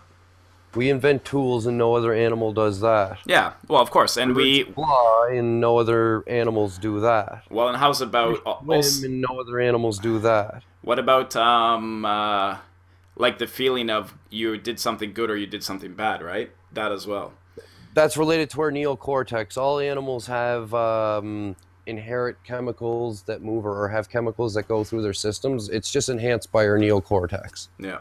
[0.74, 3.18] We invent tools and no other animal does that.
[3.26, 3.52] Yeah.
[3.68, 4.64] Well, of course, and we.
[4.64, 7.44] fly and no other animals do that.
[7.50, 10.62] Well, and how's about Swim also, and no other animals do that.
[10.82, 12.56] what about um uh,
[13.16, 16.50] like the feeling of you did something good or you did something bad, right?
[16.72, 17.34] That as well.
[17.94, 19.58] That's related to our neocortex.
[19.58, 21.54] All animals have um,
[21.86, 25.68] inherent chemicals that move or have chemicals that go through their systems.
[25.68, 27.68] It's just enhanced by our neocortex.
[27.78, 27.98] Yeah.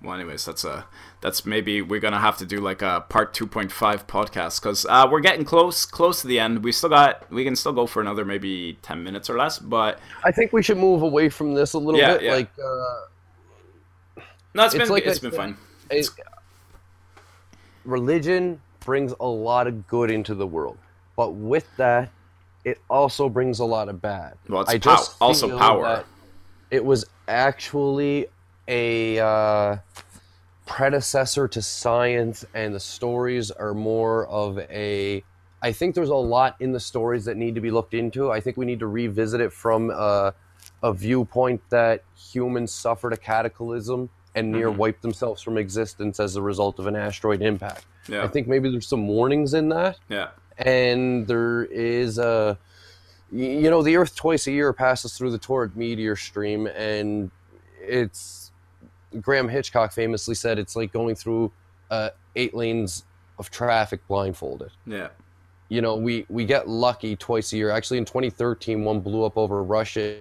[0.00, 0.86] Well, anyways, that's a
[1.20, 4.86] that's maybe we're gonna have to do like a part two point five podcast because
[4.86, 6.62] uh, we're getting close close to the end.
[6.62, 9.98] We still got we can still go for another maybe ten minutes or less, but
[10.24, 12.22] I think we should move away from this a little Yeah, bit.
[12.22, 12.32] yeah.
[12.32, 14.20] Like, uh,
[14.54, 15.56] no, it's It's been like it's been fun.
[15.90, 16.08] it-
[17.84, 20.78] religion brings a lot of good into the world,
[21.16, 22.10] but with that,
[22.64, 24.34] it also brings a lot of bad.
[24.48, 26.04] Well, it's I pow- just also power.
[26.70, 28.26] It was actually
[28.68, 29.76] a uh,
[30.66, 35.24] predecessor to science, and the stories are more of a.
[35.60, 38.30] I think there's a lot in the stories that need to be looked into.
[38.30, 40.30] I think we need to revisit it from uh,
[40.82, 44.76] a viewpoint that humans suffered a cataclysm and near Mhm.
[44.76, 47.86] wiped themselves from existence as a result of an asteroid impact.
[48.08, 52.56] Yeah, I think maybe there's some warnings in that yeah, and there is a
[53.32, 57.30] you know the earth twice a year passes through the Taurid meteor stream and
[57.82, 58.47] it's
[59.20, 61.50] graham hitchcock famously said it's like going through
[61.90, 63.04] uh, eight lanes
[63.38, 65.08] of traffic blindfolded yeah.
[65.68, 69.36] you know we we get lucky twice a year actually in 2013 one blew up
[69.38, 70.18] over russia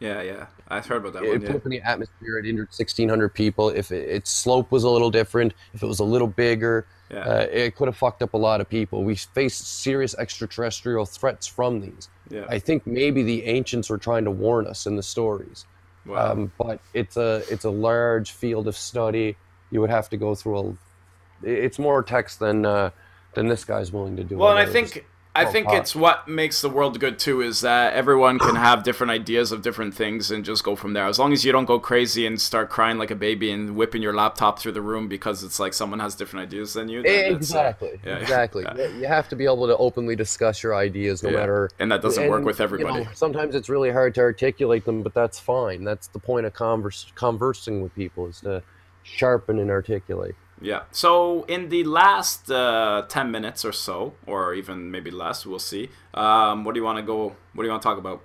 [0.00, 0.46] Yeah, yeah.
[0.68, 1.40] I've heard about that it one.
[1.40, 1.56] put Yeah.
[1.56, 5.10] up in the atmosphere it injured 1600 people if it, its slope was a little
[5.10, 7.18] different if it was a little bigger Yeah.
[7.20, 9.02] uh, it could have fucked up a lot of people.
[9.02, 12.08] We face serious extraterrestrial threats from these.
[12.30, 12.44] yeah.
[12.48, 15.64] I think maybe the ancients were trying to warn us in the stories,
[16.08, 16.32] Wow.
[16.32, 19.36] um, but it's a it's a large field of study.
[19.70, 21.46] You would have to go through a.
[21.46, 22.90] It's more text than uh,
[23.34, 24.38] than this guy's willing to do.
[24.38, 25.04] well, and I think
[25.38, 29.10] I think it's what makes the world good too is that everyone can have different
[29.10, 31.06] ideas of different things and just go from there.
[31.06, 34.02] As long as you don't go crazy and start crying like a baby and whipping
[34.02, 37.02] your laptop through the room because it's like someone has different ideas than you.
[37.02, 38.64] exactly, yeah, exactly.
[38.64, 38.74] yeah.
[38.88, 41.36] You- You have to be able to openly discuss your ideas, no Yeah.
[41.36, 43.04] matter and that doesn't work and, with you everybody.
[43.04, 45.84] know, sometimes it's really hard to articulate them, but that's fine.
[45.84, 48.62] That's the point of converse, conversing with people is to
[49.04, 50.34] sharpen and articulate.
[50.60, 50.82] Yeah.
[50.90, 55.90] So in the last uh, ten minutes or so, or even maybe less, we'll see.
[56.14, 57.36] Um, what do you want to go?
[57.52, 58.22] What do you want to talk about?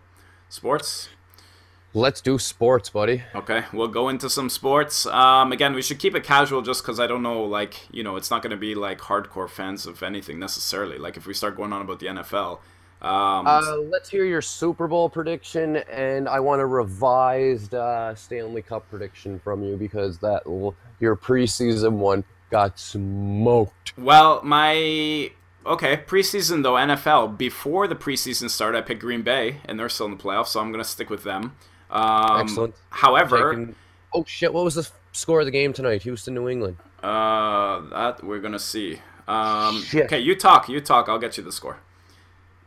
[0.49, 1.09] Sports.
[1.95, 3.21] Let's do sports, buddy.
[3.35, 5.05] Okay, we'll go into some sports.
[5.05, 8.15] Um, again, we should keep it casual, just because I don't know, like you know,
[8.15, 10.97] it's not going to be like hardcore fans of anything necessarily.
[10.97, 12.59] Like if we start going on about the NFL.
[13.03, 18.61] Um, Uh, let's hear your Super Bowl prediction, and I want a revised uh, Stanley
[18.61, 23.97] Cup prediction from you because that l- your preseason one got smoked.
[23.97, 25.31] Well, my
[25.65, 30.05] okay preseason though NFL before the preseason started, I picked Green Bay, and they're still
[30.05, 31.55] in the playoffs, so I'm gonna stick with them.
[31.91, 32.75] Um, Excellent.
[32.89, 33.75] However, Taking-
[34.13, 34.53] oh shit!
[34.53, 36.03] What was the score of the game tonight?
[36.03, 36.77] Houston, New England.
[37.03, 39.01] uh, that we're gonna see.
[39.27, 40.05] Um, Shit.
[40.05, 41.09] okay, you talk, you talk.
[41.09, 41.79] I'll get you the score.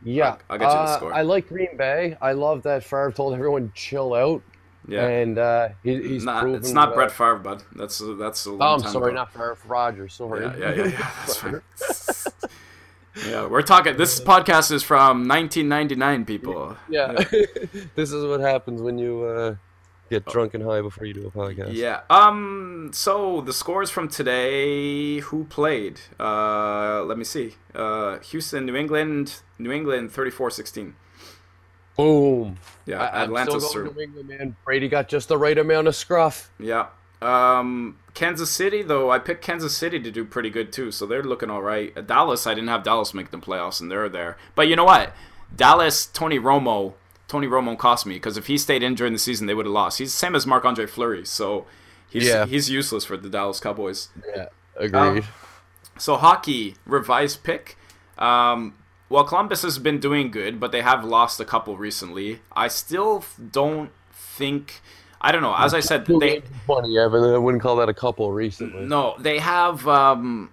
[0.07, 1.15] Yeah, I'll- I'll get you the uh, score.
[1.15, 2.17] I like Green Bay.
[2.23, 4.41] I love that Favre told everyone chill out,
[4.87, 7.63] Yeah, and uh, he, he's not, it's not uh, Brett Favre, bud.
[7.75, 9.15] That's that's a long Oh, I'm time sorry, ago.
[9.17, 9.59] not Favre.
[9.67, 10.15] Rodgers.
[10.15, 10.45] Sorry.
[10.45, 11.11] Yeah, yeah, yeah, yeah.
[11.27, 12.51] That's fine.
[13.29, 13.97] yeah, we're talking.
[13.97, 16.77] This podcast is from 1999, people.
[16.89, 17.13] Yeah.
[17.97, 19.57] this is what happens when you uh,
[20.11, 21.75] get drunk and high before you do a podcast.
[21.75, 22.01] Yeah.
[22.11, 22.91] Um.
[22.93, 25.21] So the scores from today.
[25.21, 26.01] Who played?
[26.19, 27.03] Uh.
[27.05, 27.55] Let me see.
[27.75, 28.19] Uh.
[28.19, 29.43] Houston, New England.
[29.59, 30.93] New England, 34-16.
[31.97, 32.59] Boom.
[32.85, 33.03] Yeah.
[33.03, 33.89] I, I'm still going through.
[33.89, 34.57] to New England, man.
[34.65, 36.51] Brady got just the right amount of scruff.
[36.59, 36.89] Yeah.
[37.23, 37.99] Um.
[38.17, 41.51] Kansas City, though, I picked Kansas City to do pretty good too, so they're looking
[41.51, 42.07] all right.
[42.07, 44.39] Dallas, I didn't have Dallas make the playoffs, and they're there.
[44.55, 45.13] But you know what?
[45.55, 46.95] Dallas, Tony Romo,
[47.29, 49.73] Tony Romo cost me because if he stayed in during the season, they would have
[49.73, 49.99] lost.
[49.99, 51.67] He's the same as Marc Andre Fleury, so
[52.09, 52.47] he's Yeah.
[52.47, 54.09] he's useless for the Dallas Cowboys.
[54.35, 54.47] Yeah.
[54.77, 55.25] Agreed.
[55.99, 57.77] So hockey revised pick.
[58.19, 58.75] Um,
[59.09, 62.41] well, Columbus has been doing good, but they have lost a couple recently.
[62.55, 64.81] I still don't think.
[65.21, 65.55] I don't know.
[65.57, 67.25] As I said, they funny, Evan.
[67.35, 68.85] I wouldn't call that a couple recently.
[68.85, 69.87] no, they have.
[69.89, 70.51] Um,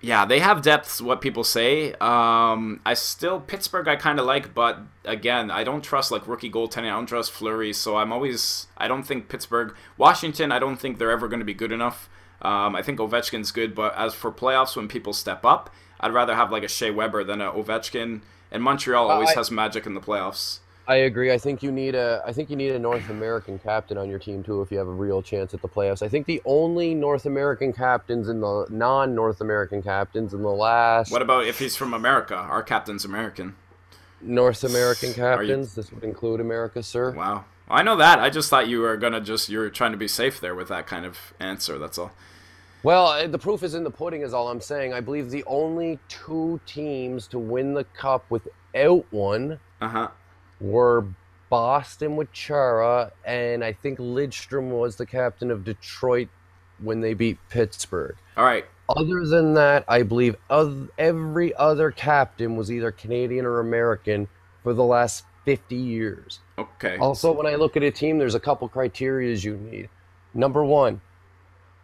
[0.00, 1.00] yeah, they have depth.
[1.00, 1.92] What people say.
[1.94, 3.88] Um, I still Pittsburgh.
[3.88, 6.86] I kind of like, but again, I don't trust like rookie goaltending.
[6.86, 8.66] I don't trust Fleury, so I'm always.
[8.76, 10.52] I don't think Pittsburgh, Washington.
[10.52, 12.08] I don't think they're ever going to be good enough.
[12.40, 16.36] Um, I think Ovechkin's good, but as for playoffs, when people step up, I'd rather
[16.36, 18.20] have like a Shea Weber than a Ovechkin.
[18.52, 20.60] And Montreal always I- has magic in the playoffs.
[20.88, 21.30] I agree.
[21.30, 22.22] I think you need a.
[22.26, 24.88] I think you need a North American captain on your team too if you have
[24.88, 26.02] a real chance at the playoffs.
[26.02, 31.12] I think the only North American captains and the non-North American captains in the last
[31.12, 32.34] What about if he's from America?
[32.36, 33.54] Our captain's American.
[34.22, 35.74] North American you- captains.
[35.74, 37.12] This would include America, sir.
[37.12, 37.44] Wow.
[37.68, 38.18] I know that.
[38.18, 40.68] I just thought you were gonna just you were trying to be safe there with
[40.68, 41.78] that kind of answer.
[41.78, 42.12] That's all.
[42.82, 44.94] Well, uh, the proof is in the pudding, is all I'm saying.
[44.94, 50.08] I believe the only two teams to win the cup without one Uh huh.
[50.60, 51.06] Were
[51.50, 56.28] Boston with Chara, and I think Lidstrom was the captain of Detroit
[56.78, 58.16] when they beat Pittsburgh.
[58.36, 58.64] All right.
[58.88, 60.36] Other than that, I believe
[60.98, 64.28] every other captain was either Canadian or American
[64.62, 66.40] for the last 50 years.
[66.58, 66.96] Okay.
[66.98, 69.88] Also, when I look at a team, there's a couple criterias you need.
[70.34, 71.00] Number one,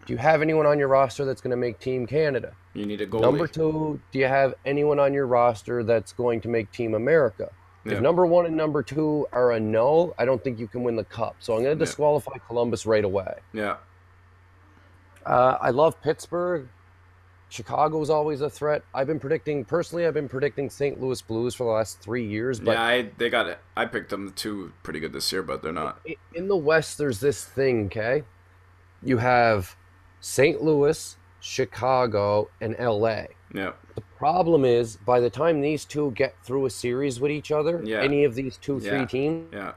[0.06, 2.54] do you have anyone on your roster that's going to make Team Canada?
[2.74, 3.22] You need a goalie.
[3.22, 7.50] Number two, do you have anyone on your roster that's going to make Team America?
[7.84, 10.96] If number one and number two are a no, I don't think you can win
[10.96, 11.36] the cup.
[11.40, 11.86] So I'm going to Yeah.
[11.86, 13.34] disqualify Columbus right away.
[13.52, 13.76] Yeah.
[15.26, 16.68] Uh, I love Pittsburgh.
[17.50, 18.82] Chicago is always a threat.
[18.94, 20.06] I've been predicting personally.
[20.06, 21.00] I've been predicting St.
[21.00, 23.58] Louis Blues for the last three years, but yeah, I they got it.
[23.76, 26.00] I picked them two pretty good this year, but they're not.
[26.34, 27.86] in the West, there's this thing.
[27.86, 28.24] Okay,
[29.02, 29.76] you have
[30.20, 30.62] St.
[30.62, 33.28] Louis, Chicago, and L.A.
[33.54, 33.72] Yeah.
[33.94, 37.80] The problem is, by the time these two get through a series with each other,
[37.84, 38.00] Yeah.
[38.00, 39.06] any of these two, three Yeah.
[39.06, 39.72] teams, Yeah.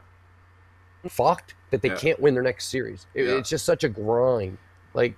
[1.07, 1.95] fucked that they Yeah.
[1.95, 3.05] can't win their next series.
[3.13, 3.27] It-.
[3.29, 4.57] It's just such a grind.
[4.93, 5.15] Like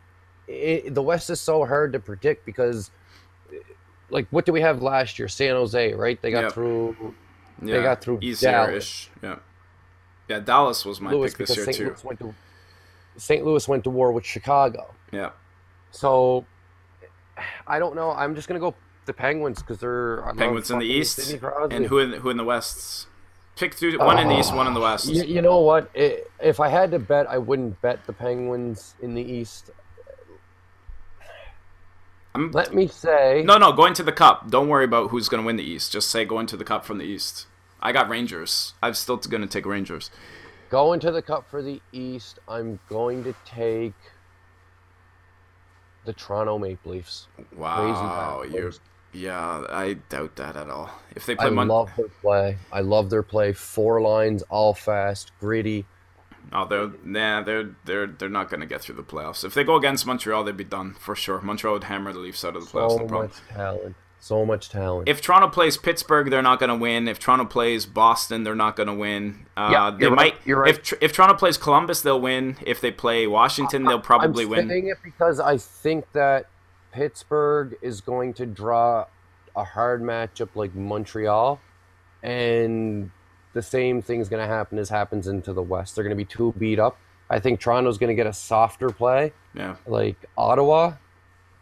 [0.47, 2.91] it, the West is so hard to predict because,
[4.09, 5.27] like, what do we have last year?
[5.27, 6.21] San Jose, right?
[6.21, 7.13] They got through
[7.61, 7.77] Yeah.
[7.77, 9.09] They got through easier-ish.
[9.21, 9.39] Yeah.
[10.27, 11.77] Yeah, Dallas was my Louis pick this year St.
[11.77, 11.85] too.
[11.87, 12.33] Louis went to
[13.17, 13.43] St.
[13.45, 14.93] Louis went to war with Chicago.
[15.11, 15.31] Yeah.
[15.91, 16.45] So
[17.67, 18.11] I don't know.
[18.11, 18.75] I'm just gonna go
[19.05, 21.33] the Penguins because they're I Penguins in the East,
[21.71, 23.07] And who in who in the West?
[23.55, 23.97] Pick two.
[23.97, 25.07] One in the East, one in the West.
[25.07, 25.89] You, you know what?
[25.95, 29.71] I if I had to bet, I wouldn't bet the Penguins in the East.
[32.35, 34.51] I'm, Let me say, no, no, going to the Cup.
[34.51, 35.91] Don't worry about who's going to win the East.
[35.91, 37.47] Just say going to the Cup from the East.
[37.81, 38.75] I got Rangers.
[38.83, 40.11] I'm still going to take Rangers.
[40.69, 43.93] going to the Cup for the East, I'm going to take
[46.05, 47.27] the Toronto Maple Leafs.
[47.55, 48.71] Wow, Crazy you're.
[49.11, 50.91] Yeah, I doubt that at all.
[51.15, 52.57] If they play I Mon- love their play.
[52.71, 53.53] I love their play.
[53.53, 55.85] Four lines, all fast, gritty.
[56.53, 59.43] Oh, they're nah, they're they're they're not going to get through the playoffs.
[59.43, 61.41] If they go against Montreal, they'd be done for sure.
[61.41, 62.91] Montreal would hammer the Leafs out of the playoffs.
[62.91, 63.27] So no problem.
[63.29, 63.95] much talent.
[64.21, 65.07] So much talent.
[65.07, 67.07] If Toronto plays Pittsburgh, they're not going to win.
[67.07, 69.45] If Toronto plays Boston, they're not going to win.
[69.55, 70.33] Uh, Yeah, they you're might.
[70.33, 70.77] right, you're right.
[70.77, 72.57] If if Toronto plays Columbus, they'll win.
[72.65, 74.67] If they play Washington, they'll probably I'm win.
[74.67, 76.47] saying it because I think that
[76.91, 79.05] Pittsburgh is going to draw
[79.55, 81.59] a hard matchup like Montreal,
[82.23, 83.11] and
[83.53, 85.95] the same thing is going to happen as happens into the West.
[85.95, 86.97] They're going to be too beat up.
[87.29, 89.75] I think Toronto's going to get a softer play Yeah.
[89.85, 90.93] like Ottawa,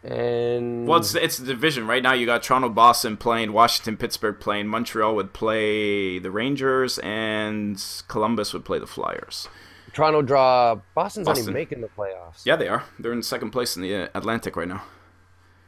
[0.04, 2.14] and Well, it's it's the division right now.
[2.14, 4.68] You got Toronto, Boston playing, Washington, Pittsburgh playing.
[4.68, 9.48] Montreal would play the Rangers, and Columbus would play the Flyers.
[9.94, 10.76] Toronto draw.
[10.94, 12.46] Boston's not even making the playoffs.
[12.46, 12.84] Yeah, they are.
[13.00, 14.84] They're in second place in the uh, Atlantic right now.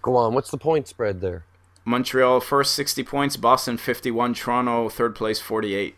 [0.01, 0.34] Go on.
[0.34, 1.45] What's the point spread there?
[1.84, 5.95] Montreal first 60 points, Boston 51, Toronto third place 48.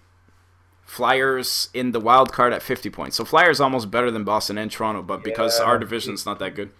[0.86, 3.18] Flyers in the wild card at 50 points.
[3.18, 5.66] So Flyers almost better than Boston and Toronto, but because Yeah.
[5.66, 6.72] our division's not that good.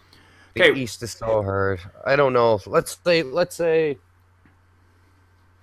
[0.54, 0.80] The Okay.
[0.80, 1.80] East is so hard.
[2.06, 2.60] I don't know.
[2.66, 3.24] Let's say.
[3.24, 3.98] Let's say.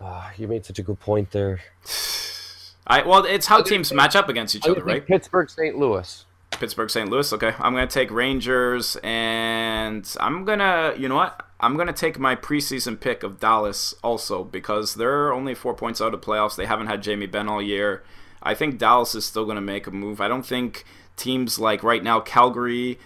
[0.01, 1.61] Ah, you made such a good point there.
[2.87, 5.07] I well, it's how teams match up against each other, right?
[5.07, 5.77] Pittsburgh, St.
[5.77, 6.25] Louis.
[6.53, 7.11] Pittsburgh, St.
[7.11, 7.31] Louis.
[7.35, 11.45] Okay, I'm gonna take Rangers, and I'm gonna, you know what?
[11.61, 16.15] I'm gonna take my preseason pick of Dallas also because they're only four points out
[16.15, 16.57] of playoffs.
[16.57, 18.03] They haven't had Jamie Benn all year.
[18.43, 20.21] I think Dallas is still gonna make a move.
[20.23, 20.85] I don't think
[21.17, 22.99] teams like right now Calgary,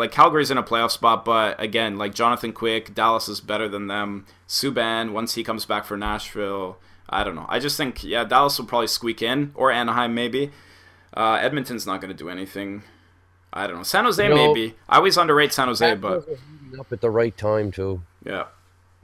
[0.00, 3.86] like Calgary's in a playoff spot, but again, like Jonathan Quick, Dallas is better than
[3.86, 4.26] them.
[4.48, 6.78] Subban, once he comes back for Nashville,
[7.08, 7.46] I don't know.
[7.48, 10.50] I just think yeah, Dallas will probably squeak in or Anaheim maybe.
[11.14, 12.82] Uh, Edmonton's not going to do anything.
[13.52, 13.82] I don't know.
[13.82, 14.74] San Jose You know, maybe.
[14.88, 18.02] I always underrate San Jose, but Capitals are heating up at the right time too.
[18.24, 18.46] yeah.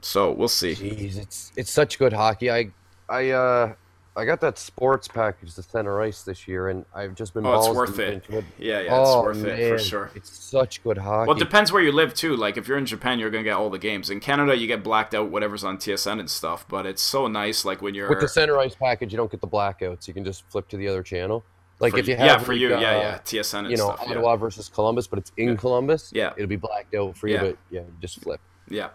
[0.01, 0.73] So we'll see.
[0.73, 2.49] Jeez, it's it's such good hockey.
[2.51, 2.71] I
[3.09, 3.73] I uh
[4.17, 7.59] I got that sports package, the center ice this year, and I've just been Oh,
[7.59, 8.23] it's worth it.
[8.29, 8.43] it.
[8.57, 10.11] Yeah, yeah, it's oh worth man, it for sure.
[10.15, 11.27] It's such good hockey.
[11.27, 12.35] Well, it depends where you live too.
[12.35, 14.09] Like if you're in Japan, you're gonna get all the games.
[14.09, 16.67] In Canada, you get blacked out whatever's on TSN and stuff.
[16.67, 19.41] But it's so nice, like when you're With the center ice package, you don't get
[19.41, 20.07] the blackouts.
[20.07, 21.43] You can just flip to the other channel.
[21.79, 23.93] Like for if you have yeah for you uh, yeah yeah TSN and you know
[23.93, 24.03] stuff.
[24.07, 24.11] yeah.
[24.13, 25.55] Ottawa versus Columbus, but it's in Yeah.
[25.57, 26.11] Columbus.
[26.11, 26.33] Yeah.
[26.35, 27.41] it'll be blacked out for you, Yeah.
[27.41, 28.41] but yeah, just flip.
[28.67, 28.89] Yeah.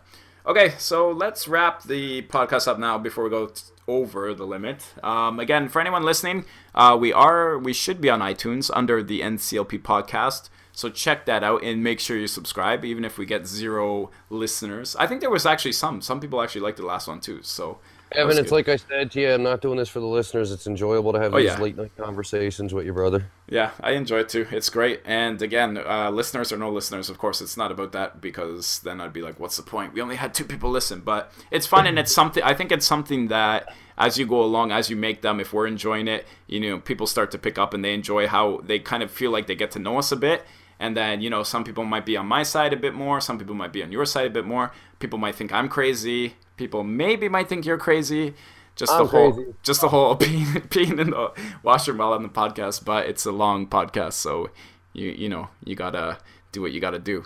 [0.44, 4.94] Okay, so let's wrap the podcast up now before we go t- over the limit.
[5.02, 6.44] Um, again, for anyone listening,
[6.74, 10.48] uh, we are we should be on iTunes under the NCLP podcast.
[10.72, 14.96] So check that out and make sure you subscribe, even if we get zero listeners.
[14.96, 16.00] I think there was actually some.
[16.00, 17.40] Some people actually liked the last one too.
[17.42, 17.78] So
[18.14, 20.52] Evan, it's like I said to you, I'm not doing this for the listeners.
[20.52, 21.60] It's enjoyable to have oh, these yeah.
[21.60, 23.26] late night conversations with your brother.
[23.48, 24.46] Yeah, I enjoy it too.
[24.50, 25.00] It's great.
[25.04, 29.00] And again, uh, listeners or no listeners, of course, it's not about that because then
[29.00, 29.92] I'd be like, what's the point?
[29.92, 31.00] We only had two people listen.
[31.00, 34.72] But it's fun and it's something, I think it's something that as you go along,
[34.72, 37.74] as you make them, if we're enjoying it, you know, people start to pick up
[37.74, 40.16] and they enjoy how they kind of feel like they get to know us a
[40.16, 40.44] bit.
[40.78, 43.38] And then, you know, some people might be on my side a bit more, some
[43.38, 44.72] people might be on your side a bit more.
[44.98, 46.34] People might think I'm crazy.
[46.56, 48.34] People maybe might think you're crazy.
[48.74, 49.54] Just I'm the whole, crazy.
[49.62, 52.84] just the whole being, being in the washroom while on the podcast.
[52.84, 54.50] But it's a long podcast, so
[54.92, 56.18] you you know you gotta
[56.52, 57.24] do what you gotta do.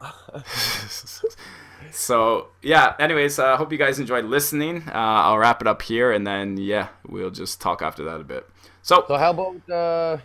[1.90, 2.94] so yeah.
[2.98, 4.82] Anyways, I uh, hope you guys enjoyed listening.
[4.88, 8.24] Uh, I'll wrap it up here, and then yeah, we'll just talk after that a
[8.24, 8.48] bit.
[8.82, 10.18] So, so how about uh,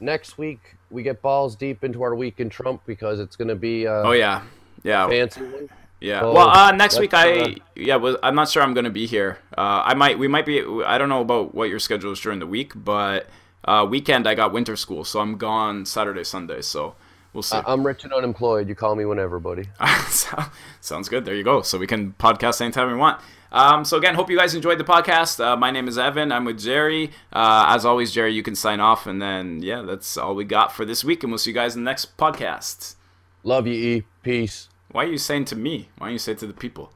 [0.00, 0.76] next week?
[0.90, 3.86] we get balls deep into our week in Trump because it's going to be.
[3.86, 4.42] Uh, oh yeah,
[4.82, 5.08] yeah.
[5.08, 5.68] Fancy one.
[6.00, 6.20] Yeah.
[6.20, 8.90] So well, uh, next week I uh, yeah was I'm not sure I'm going to
[8.90, 9.38] be here.
[9.56, 12.38] Uh, I might we might be I don't know about what your schedule is during
[12.38, 13.28] the week, but
[13.64, 16.62] uh, weekend I got winter school, so I'm gone Saturday Sunday.
[16.62, 16.94] So
[17.34, 17.60] we'll see.
[17.66, 18.68] I'm rich and unemployed.
[18.68, 19.68] You call me whenever, buddy.
[20.80, 21.26] Sounds good.
[21.26, 21.60] There you go.
[21.62, 23.20] So we can podcast anytime we want.
[23.52, 25.44] Um, so again, hope you guys enjoyed the podcast.
[25.44, 26.32] Uh, my name is Evan.
[26.32, 27.10] I'm with Jerry.
[27.32, 30.72] Uh, as always, Jerry, you can sign off, and then yeah, that's all we got
[30.72, 32.94] for this week, and we'll see you guys in the next podcast.
[33.42, 34.04] Love you, E.
[34.22, 34.69] Peace.
[34.92, 35.88] Why are you saying to me?
[35.98, 36.92] Why don't you say to the people?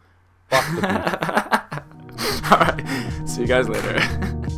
[0.51, 2.51] Fuck the people.
[2.51, 3.29] all right.
[3.29, 4.51] See you guys later.